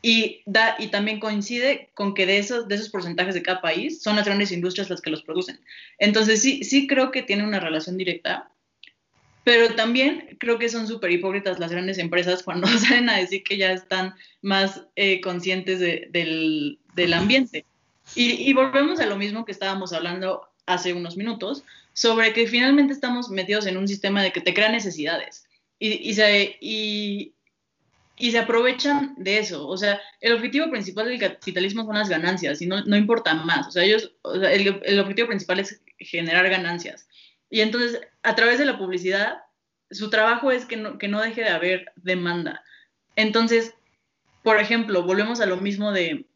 [0.00, 4.00] Y, da, y también coincide con que de esos, de esos porcentajes de cada país
[4.00, 5.60] son las grandes industrias las que los producen.
[5.98, 8.50] Entonces sí, sí creo que tiene una relación directa,
[9.42, 13.56] pero también creo que son súper hipócritas las grandes empresas cuando salen a decir que
[13.56, 17.64] ya están más eh, conscientes de, del, del, ambiente.
[18.14, 22.92] Y, y volvemos a lo mismo que estábamos hablando hace unos minutos sobre que finalmente
[22.92, 25.48] estamos metidos en un sistema de que te crea necesidades
[25.80, 26.12] y,
[26.60, 27.34] y,
[28.18, 29.66] y se aprovechan de eso.
[29.66, 33.68] O sea, el objetivo principal del capitalismo son las ganancias y no, no importa más.
[33.68, 37.08] O sea, ellos, el, el, objetivo principal es generar ganancias.
[37.50, 39.38] Y entonces, a través de la publicidad,
[39.90, 42.62] su trabajo es que no, que no deje de haber demanda.
[43.16, 43.74] Entonces,
[44.42, 46.26] por ejemplo, volvemos a lo mismo de,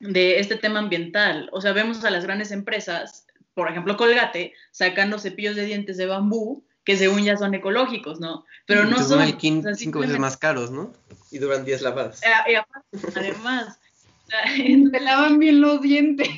[0.00, 1.48] de este tema ambiental.
[1.52, 6.06] O sea, vemos a las grandes empresas por ejemplo, Colgate, sacando cepillos de dientes de
[6.06, 8.44] bambú que según ya son ecológicos, ¿no?
[8.66, 9.20] Pero no son...
[9.20, 10.92] O sea, cinco veces más caros, ¿no?
[11.30, 12.22] Y duran 10 lavadas.
[12.22, 13.78] Eh, y aparte, además,
[14.26, 16.28] o sea, lavan bien los dientes.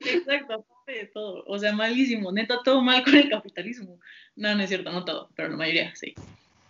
[0.00, 1.44] Exacto, aparte de todo.
[1.46, 3.98] O sea, malísimo, neta, todo mal con el capitalismo.
[4.36, 6.14] No, no es cierto, no todo, pero la mayoría sí.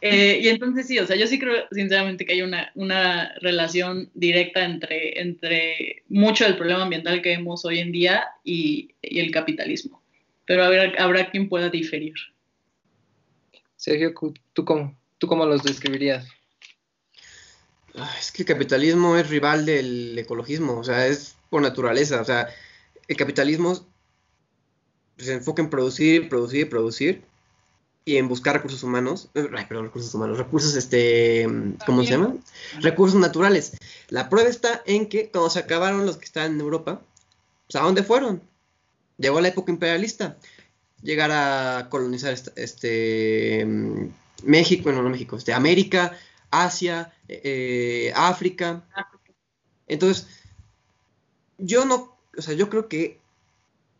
[0.00, 4.10] Eh, y entonces sí, o sea, yo sí creo sinceramente que hay una, una relación
[4.14, 9.30] directa entre, entre mucho del problema ambiental que vemos hoy en día y, y el
[9.30, 10.02] capitalismo.
[10.44, 12.14] Pero habrá, habrá quien pueda diferir.
[13.86, 14.12] Sergio,
[14.52, 16.26] ¿tú cómo, ¿tú cómo los describirías?
[18.18, 22.48] Es que el capitalismo es rival del ecologismo, o sea, es por naturaleza, o sea,
[23.06, 23.86] el capitalismo
[25.18, 27.22] se enfoca en producir, producir, producir,
[28.04, 31.46] y en buscar recursos humanos, ay, perdón, recursos humanos, recursos, este,
[31.86, 32.34] ¿cómo se llama?
[32.80, 33.76] Recursos naturales.
[34.08, 37.02] La prueba está en que cuando se acabaron los que estaban en Europa,
[37.68, 38.42] pues, ¿a dónde fueron?
[39.16, 40.36] Llegó la época imperialista,
[41.06, 43.66] llegar a colonizar este, este
[44.42, 46.12] México, bueno, no México, este, América,
[46.50, 48.84] Asia, eh, África.
[49.86, 50.26] Entonces,
[51.58, 53.18] yo no, o sea, yo creo que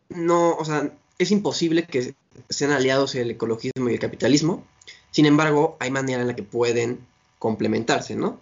[0.09, 2.13] no, o sea, es imposible que
[2.49, 4.63] sean aliados el ecologismo y el capitalismo.
[5.11, 6.99] Sin embargo, hay manera en la que pueden
[7.39, 8.39] complementarse, ¿no?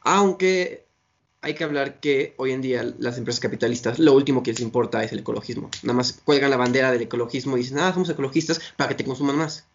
[0.00, 0.84] Aunque
[1.42, 5.02] hay que hablar que hoy en día las empresas capitalistas lo último que les importa
[5.02, 5.70] es el ecologismo.
[5.82, 9.04] Nada más cuelgan la bandera del ecologismo y dicen, ah, somos ecologistas para que te
[9.04, 9.66] consuman más.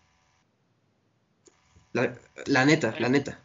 [1.91, 3.39] La, neta, la neta.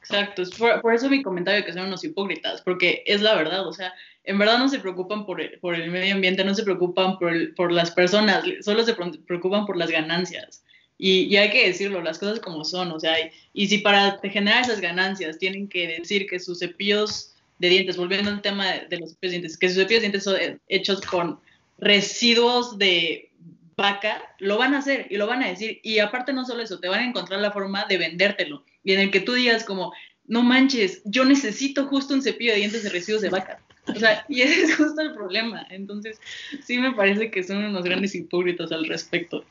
[0.00, 3.34] Exacto, es por, por, eso mi comentario de que son unos hipócritas, porque es la
[3.34, 3.92] verdad, o sea,
[4.24, 7.32] en verdad no se preocupan por el, por el medio ambiente, no se preocupan por,
[7.32, 10.64] el, por las personas, solo se preocupan por las ganancias.
[10.98, 14.18] Y, y, hay que decirlo, las cosas como son, o sea, y, y, si para
[14.22, 18.86] generar esas ganancias tienen que decir que sus cepillos de dientes, volviendo al tema de,
[18.88, 21.38] de los cepillos de dientes, que sus cepillos de dientes son hechos con
[21.78, 23.30] residuos de
[23.76, 25.80] vaca, lo van a hacer y lo van a decir.
[25.82, 29.00] Y aparte no solo eso, te van a encontrar la forma de vendértelo y en
[29.00, 29.92] el que tú digas como,
[30.26, 33.60] no manches, yo necesito justo un cepillo de dientes de residuos de vaca.
[33.88, 35.66] O sea, y ese es justo el problema.
[35.70, 36.18] Entonces,
[36.64, 39.44] sí me parece que son unos grandes hipócritas al respecto.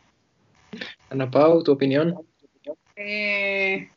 [1.09, 2.15] Ana Pau, ¿tu opinión?
[2.95, 3.89] Eh,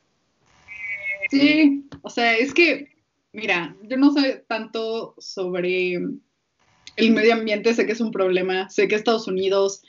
[1.31, 2.89] sí, o sea, es que,
[3.33, 8.89] mira, yo no sé tanto sobre el medio ambiente, sé que es un problema, sé
[8.89, 9.83] que Estados Unidos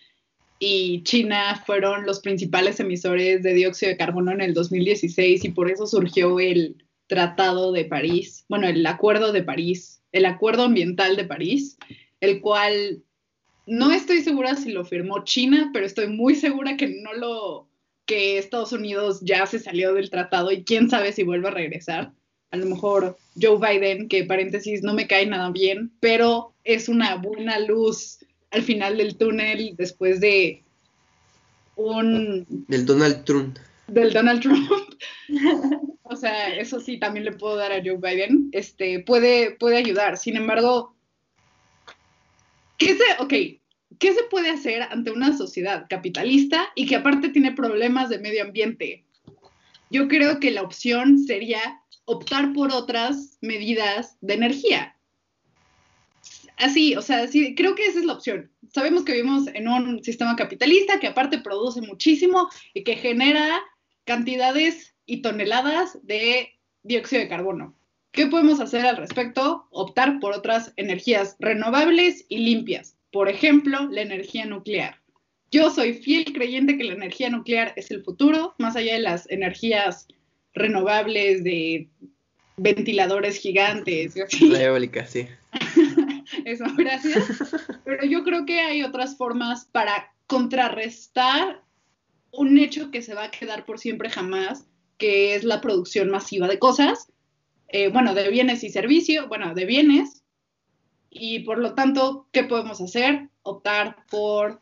[0.60, 5.72] y China fueron los principales emisores de dióxido de carbono en el 2016 y por
[5.72, 11.26] eso surgió el Tratado de París, bueno, el Acuerdo de París, el Acuerdo Ambiental de
[11.26, 11.78] París,
[12.20, 13.02] el cual
[13.70, 17.70] no estoy segura si lo firmó China, pero estoy muy segura que no lo,
[18.10, 22.12] que Estados Unidos ya se salió del tratado y quién sabe si vuelve a regresar.
[22.50, 27.18] A lo mejor Joe Biden, que paréntesis no me cae nada bien, pero es una
[27.18, 28.18] buena luz
[28.50, 30.64] al final del túnel después de
[31.76, 32.48] un...
[32.68, 33.60] Del Donald Trump.
[33.88, 34.72] Del Donald Trump.
[36.02, 38.50] o sea, eso sí también le puedo dar a Joe Biden.
[38.54, 40.18] Este, puede, puede ayudar.
[40.18, 40.96] Sin embargo,
[42.80, 43.59] ¿qué se, okay,
[44.00, 48.44] ¿qué se puede hacer ante una sociedad capitalista y que aparte tiene problemas de medio
[48.44, 49.06] ambiente?
[49.92, 54.96] Yo creo que la opción sería optar por otras medidas de energía
[56.60, 58.52] así, o sea, sí, creo que esa es la opción.
[58.72, 63.60] Sabemos que vivimos en un sistema capitalista que aparte produce muchísimo y que genera
[64.04, 66.50] cantidades y toneladas de
[66.84, 67.76] dióxido de carbono.
[68.12, 69.68] ¿Qué podemos hacer al respecto?
[69.72, 72.99] Optar por otras energías renovables y limpias.
[73.12, 75.00] Por ejemplo, la energía nuclear.
[75.52, 79.30] Yo soy fiel creyente que la energía nuclear es el futuro, más allá de las
[79.32, 80.08] energías
[80.54, 81.88] renovables de
[82.58, 84.16] ventiladores gigantes.
[84.16, 84.50] Y así.
[84.50, 85.28] La eólica, sí.
[86.46, 87.26] Eso, gracias.
[87.84, 91.64] Pero yo creo que hay otras formas para contrarrestar
[92.32, 96.48] un hecho que se va a quedar por siempre jamás, que es la producción masiva
[96.48, 97.12] de cosas,
[97.70, 100.19] eh, bueno, de bienes y servicios, bueno, de bienes,
[101.10, 103.30] y por lo tanto, ¿qué podemos hacer?
[103.44, 104.62] Optar por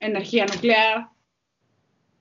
[0.00, 1.08] energía nuclear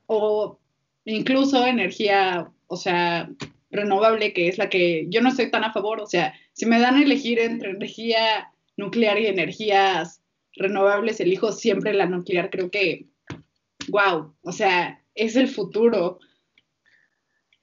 [0.06, 0.60] o
[1.06, 3.30] incluso energía, o sea,
[3.70, 6.80] renovable, que es la que yo no estoy tan a favor, o sea, si me
[6.80, 10.22] dan a elegir entre energía nuclear y energías
[10.56, 12.50] renovables, elijo siempre la nuclear.
[12.50, 13.08] Creo que,
[13.90, 16.20] wow, o sea, es el futuro.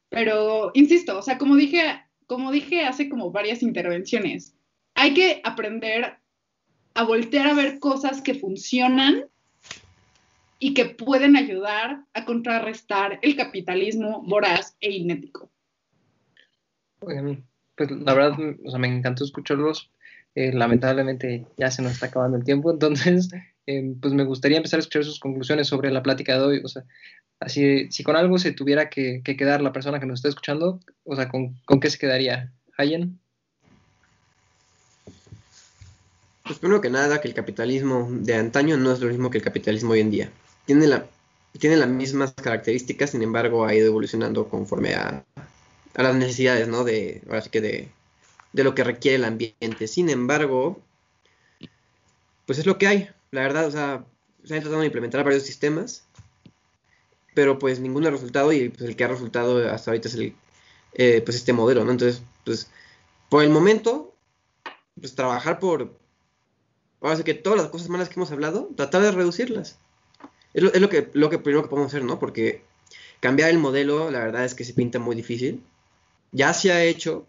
[0.08, 1.82] Pero, insisto, o sea, como dije,
[2.26, 4.56] como dije hace como varias intervenciones,
[5.00, 6.18] hay que aprender
[6.92, 9.24] a voltear a ver cosas que funcionan
[10.58, 15.50] y que pueden ayudar a contrarrestar el capitalismo voraz e inético.
[16.98, 19.90] pues la verdad, o sea, me encantó escucharlos.
[20.34, 23.30] Eh, lamentablemente ya se nos está acabando el tiempo, entonces,
[23.66, 26.60] eh, pues me gustaría empezar a escuchar sus conclusiones sobre la plática de hoy.
[26.62, 26.84] O sea,
[27.40, 31.16] así, si con algo se tuviera que, quedar la persona que nos está escuchando, o
[31.16, 32.52] sea, ¿con, con qué se quedaría?
[32.76, 33.19] ¿Hayen?
[36.50, 39.44] Pues primero que nada, que el capitalismo de antaño no es lo mismo que el
[39.44, 40.32] capitalismo hoy en día
[40.66, 41.06] tiene, la,
[41.56, 45.24] tiene las mismas características, sin embargo ha ido evolucionando conforme a,
[45.94, 46.82] a las necesidades, ¿no?
[46.82, 47.88] De, ahora sí que de,
[48.52, 49.86] de lo que requiere el ambiente.
[49.86, 50.80] Sin embargo,
[52.46, 54.04] pues es lo que hay, la verdad, o sea,
[54.42, 56.02] se han tratado de implementar varios sistemas,
[57.32, 60.34] pero pues ninguno ha resultado y pues el que ha resultado hasta ahorita es el,
[60.94, 61.92] eh, pues este modelo, ¿no?
[61.92, 62.68] Entonces, pues
[63.28, 64.16] por el momento,
[65.00, 65.99] pues trabajar por,
[67.00, 69.78] ahora sí que todas las cosas malas que hemos hablado, tratar de reducirlas.
[70.52, 72.18] Es lo, que, lo que primero que podemos hacer, ¿no?
[72.18, 72.62] Porque
[73.20, 75.62] cambiar el modelo, la verdad es que se pinta muy difícil.
[76.32, 77.26] Ya se ha hecho.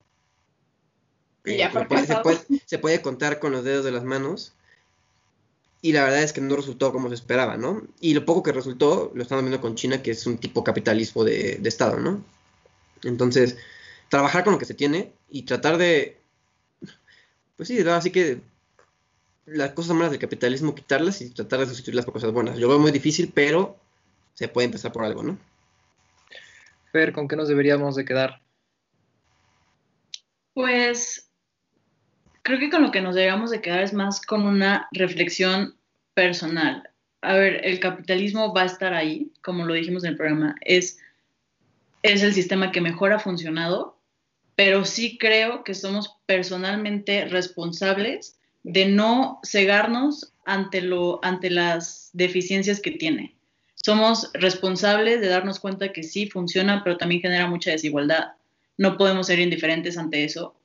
[1.46, 2.06] ya eh,
[2.66, 4.54] se, puede, contar con los dedos de las manos.
[5.84, 7.82] Y la verdad es que no resultó como se esperaba, ¿no?
[8.00, 11.24] Y lo poco que resultó, lo estamos viendo con China, que es un tipo capitalismo
[11.24, 12.24] de, de Estado, ¿no?
[13.04, 13.58] Entonces,
[14.10, 16.22] trabajar con lo que se tiene y tratar de,
[17.56, 18.42] pues sí, así que
[19.46, 22.56] las cosas malas del capitalismo, quitarlas y tratar de sustituirlas por cosas buenas.
[22.56, 23.78] Yo lo veo muy difícil, pero
[24.34, 25.38] se puede empezar por algo, ¿no?
[26.92, 28.42] Fer, ¿con qué nos deberíamos de quedar?
[30.54, 31.30] Pues
[32.44, 35.76] creo que con lo que nos deberíamos de quedar es más con una reflexión
[36.14, 36.90] personal.
[37.22, 41.00] A ver, el capitalismo va a estar ahí, como lo dijimos en el programa, es,
[42.04, 43.98] es el sistema que mejor ha funcionado,
[44.56, 52.80] pero sí creo que somos personalmente responsables de no cegarnos ante, lo, ante las deficiencias
[52.80, 53.36] que tiene.
[53.76, 58.34] Somos responsables de darnos cuenta que sí funciona, pero también genera mucha desigualdad.
[58.78, 60.56] No podemos ser indiferentes ante eso.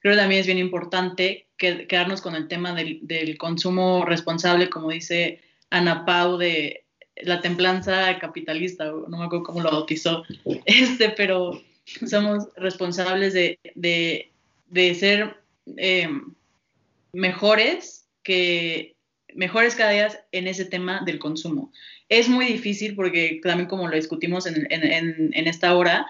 [0.00, 4.90] Creo que también es bien importante quedarnos con el tema del, del consumo responsable, como
[4.90, 5.40] dice
[5.70, 6.84] Ana Pau, de
[7.16, 10.24] la templanza capitalista, no me acuerdo cómo lo bautizó,
[10.64, 11.60] este, pero
[12.08, 14.32] somos responsables de, de,
[14.68, 15.36] de ser
[15.76, 16.08] eh,
[17.12, 18.96] mejores que
[19.34, 21.72] mejores cada día en ese tema del consumo.
[22.08, 26.06] Es muy difícil porque también como lo discutimos en, esta hora,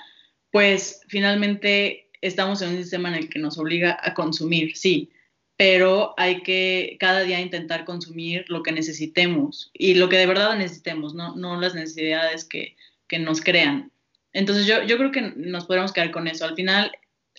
[0.51, 5.11] pues finalmente estamos en un sistema en el que nos obliga a consumir, sí,
[5.57, 10.57] pero hay que cada día intentar consumir lo que necesitemos y lo que de verdad
[10.57, 12.77] necesitemos, no, no las necesidades que,
[13.07, 13.93] que nos crean.
[14.33, 16.45] Entonces yo, yo creo que nos podemos quedar con eso.
[16.45, 16.91] Al final,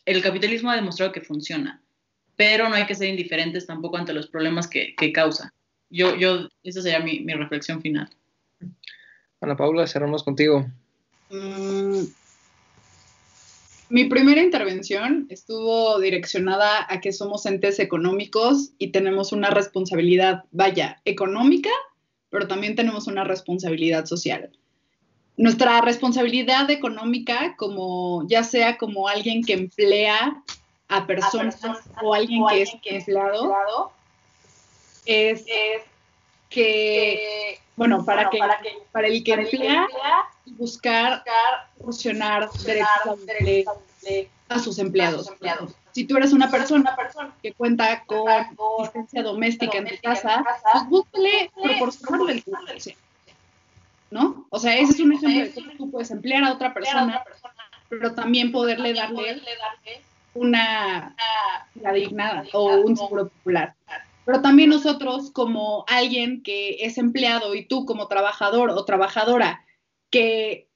[0.05, 1.82] el capitalismo ha demostrado que funciona
[2.35, 5.53] pero no hay que ser indiferentes tampoco ante los problemas que, causa.
[5.89, 8.09] Yo, yo, esa sería mi, reflexión final.
[9.41, 10.65] Ana Paula, cerramos contigo.
[11.29, 12.03] Mm,
[13.89, 20.99] mi primera intervención estuvo direccionada a que somos entes económicos y tenemos una responsabilidad, vaya,
[21.05, 21.69] económica,
[22.29, 24.49] pero también tenemos una responsabilidad social.
[25.37, 30.43] Nuestra responsabilidad económica, como ya sea como alguien que emplea
[30.95, 31.59] a personas,
[32.01, 32.45] o alguien,
[32.81, 33.91] que, es empleado,
[35.05, 35.45] es,
[36.49, 38.39] que, bueno, para, que,
[38.91, 39.87] para, el que emplea,
[40.45, 41.23] buscar
[41.75, 43.73] proporcionar derechos
[44.49, 45.31] a sus empleados.
[45.91, 46.95] Si tú eres una persona,
[47.41, 52.43] que cuenta con asistencia doméstica en tu casa, pues búscale proporcionarle el
[54.11, 54.45] ¿no?
[54.51, 57.23] O sea, ese es un ejemplo de cómo tú puedes emplear a otra persona,
[57.89, 59.41] pero también poderle darle
[60.33, 61.15] una,
[61.93, 63.75] dignada o un seguro popular.
[64.25, 69.65] Pero también nosotros como alguien que es empleado y tú como trabajador o trabajadora
[70.09, 70.69] que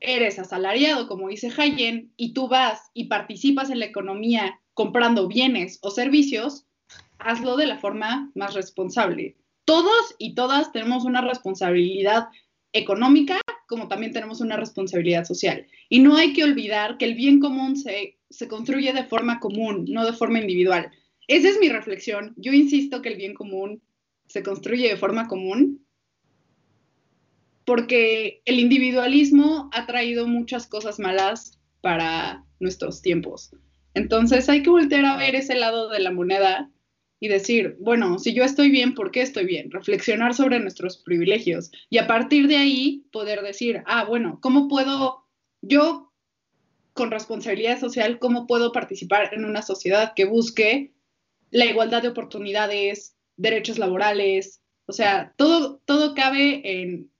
[0.00, 5.78] eres asalariado, como dice Hayen, y tú vas y participas en la economía comprando bienes
[5.82, 6.66] o servicios,
[7.18, 9.36] hazlo de la forma más responsable.
[9.64, 12.28] Todos y todas tenemos una responsabilidad
[12.72, 13.40] económica
[13.72, 15.66] como también tenemos una responsabilidad social.
[15.88, 19.84] Y no hay que olvidar que el bien común se, se construye de forma común,
[19.88, 20.90] no de forma individual.
[21.28, 22.34] Esa es mi reflexión.
[22.36, 23.82] Yo insisto que el bien común
[24.26, 25.86] se construye de forma común
[27.64, 33.50] porque el individualismo ha traído muchas cosas malas para nuestros tiempos.
[33.94, 36.70] Entonces hay que voltear a ver ese lado de la moneda
[37.20, 39.70] y decir, bueno, si yo estoy bien, ¿por qué estoy bien?
[39.70, 45.24] Reflexionar sobre nuestros privilegios y a partir de ahí poder decir, ah, bueno, ¿cómo puedo
[45.60, 46.11] yo
[46.92, 50.92] con responsabilidad social, cómo puedo participar en una sociedad que busque
[51.50, 57.10] la igualdad de oportunidades, derechos laborales, o sea, todo, todo cabe en,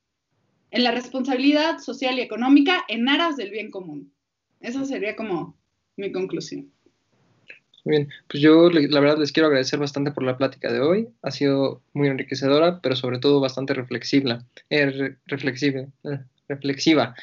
[0.70, 4.12] en la responsabilidad social y económica en aras del bien común.
[4.60, 5.56] Esa sería como
[5.96, 6.70] mi conclusión.
[7.84, 11.08] Muy bien, pues yo la verdad les quiero agradecer bastante por la plática de hoy.
[11.22, 14.44] Ha sido muy enriquecedora, pero sobre todo bastante reflexiva.
[14.70, 17.14] Eh, reflexiva, eh, reflexiva.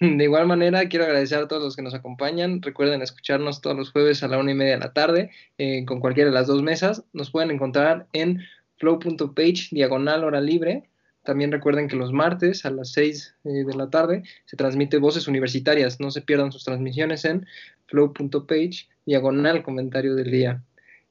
[0.00, 2.62] De igual manera, quiero agradecer a todos los que nos acompañan.
[2.62, 6.00] Recuerden escucharnos todos los jueves a la una y media de la tarde eh, con
[6.00, 7.04] cualquiera de las dos mesas.
[7.12, 8.40] Nos pueden encontrar en
[8.78, 10.88] flow.page diagonal hora libre.
[11.22, 16.00] También recuerden que los martes a las 6 de la tarde se transmite Voces Universitarias.
[16.00, 17.46] No se pierdan sus transmisiones en
[17.88, 20.62] flow.page diagonal comentario del día.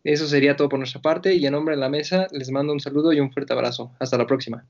[0.03, 2.79] Eso sería todo por nuestra parte y en nombre de la mesa les mando un
[2.79, 3.91] saludo y un fuerte abrazo.
[3.99, 4.65] Hasta la próxima.